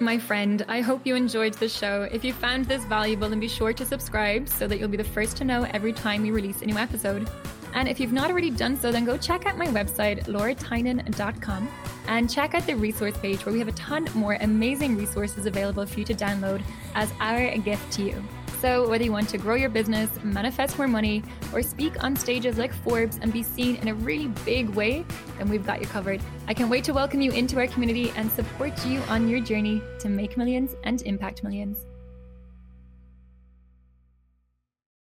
My 0.00 0.18
friend, 0.18 0.64
I 0.66 0.80
hope 0.80 1.06
you 1.06 1.14
enjoyed 1.14 1.54
the 1.54 1.68
show. 1.68 2.08
If 2.10 2.24
you 2.24 2.32
found 2.32 2.64
this 2.64 2.84
valuable, 2.84 3.28
then 3.28 3.38
be 3.38 3.48
sure 3.48 3.72
to 3.72 3.84
subscribe 3.84 4.48
so 4.48 4.66
that 4.66 4.78
you'll 4.78 4.88
be 4.88 4.96
the 4.96 5.04
first 5.04 5.36
to 5.38 5.44
know 5.44 5.64
every 5.72 5.92
time 5.92 6.22
we 6.22 6.30
release 6.30 6.62
a 6.62 6.66
new 6.66 6.78
episode. 6.78 7.28
And 7.74 7.88
if 7.88 8.00
you've 8.00 8.12
not 8.12 8.30
already 8.30 8.50
done 8.50 8.78
so, 8.78 8.90
then 8.90 9.04
go 9.04 9.18
check 9.18 9.46
out 9.46 9.58
my 9.58 9.66
website, 9.66 10.24
lauratynan.com, 10.24 11.68
and 12.06 12.30
check 12.30 12.54
out 12.54 12.66
the 12.66 12.76
resource 12.76 13.16
page 13.18 13.44
where 13.44 13.52
we 13.52 13.58
have 13.58 13.68
a 13.68 13.72
ton 13.72 14.08
more 14.14 14.38
amazing 14.40 14.96
resources 14.96 15.46
available 15.46 15.84
for 15.84 15.98
you 15.98 16.04
to 16.06 16.14
download 16.14 16.62
as 16.94 17.12
our 17.20 17.56
gift 17.58 17.92
to 17.94 18.02
you. 18.02 18.24
So, 18.60 18.88
whether 18.88 19.04
you 19.04 19.12
want 19.12 19.28
to 19.28 19.36
grow 19.36 19.56
your 19.56 19.68
business, 19.68 20.08
manifest 20.22 20.78
more 20.78 20.88
money, 20.88 21.22
or 21.52 21.62
speak 21.62 22.02
on 22.02 22.16
stages 22.16 22.56
like 22.56 22.72
Forbes 22.72 23.18
and 23.20 23.30
be 23.30 23.42
seen 23.42 23.76
in 23.76 23.88
a 23.88 23.94
really 23.94 24.28
big 24.46 24.70
way, 24.70 25.04
then 25.36 25.50
we've 25.50 25.66
got 25.66 25.82
you 25.82 25.86
covered. 25.86 26.22
I 26.48 26.54
can't 26.54 26.70
wait 26.70 26.84
to 26.84 26.94
welcome 26.94 27.20
you 27.20 27.30
into 27.32 27.58
our 27.58 27.66
community 27.66 28.10
and 28.16 28.30
support 28.32 28.86
you 28.86 29.00
on 29.08 29.28
your 29.28 29.40
journey 29.40 29.82
to 29.98 30.08
make 30.08 30.38
millions 30.38 30.76
and 30.84 31.02
impact 31.02 31.42
millions. 31.42 31.84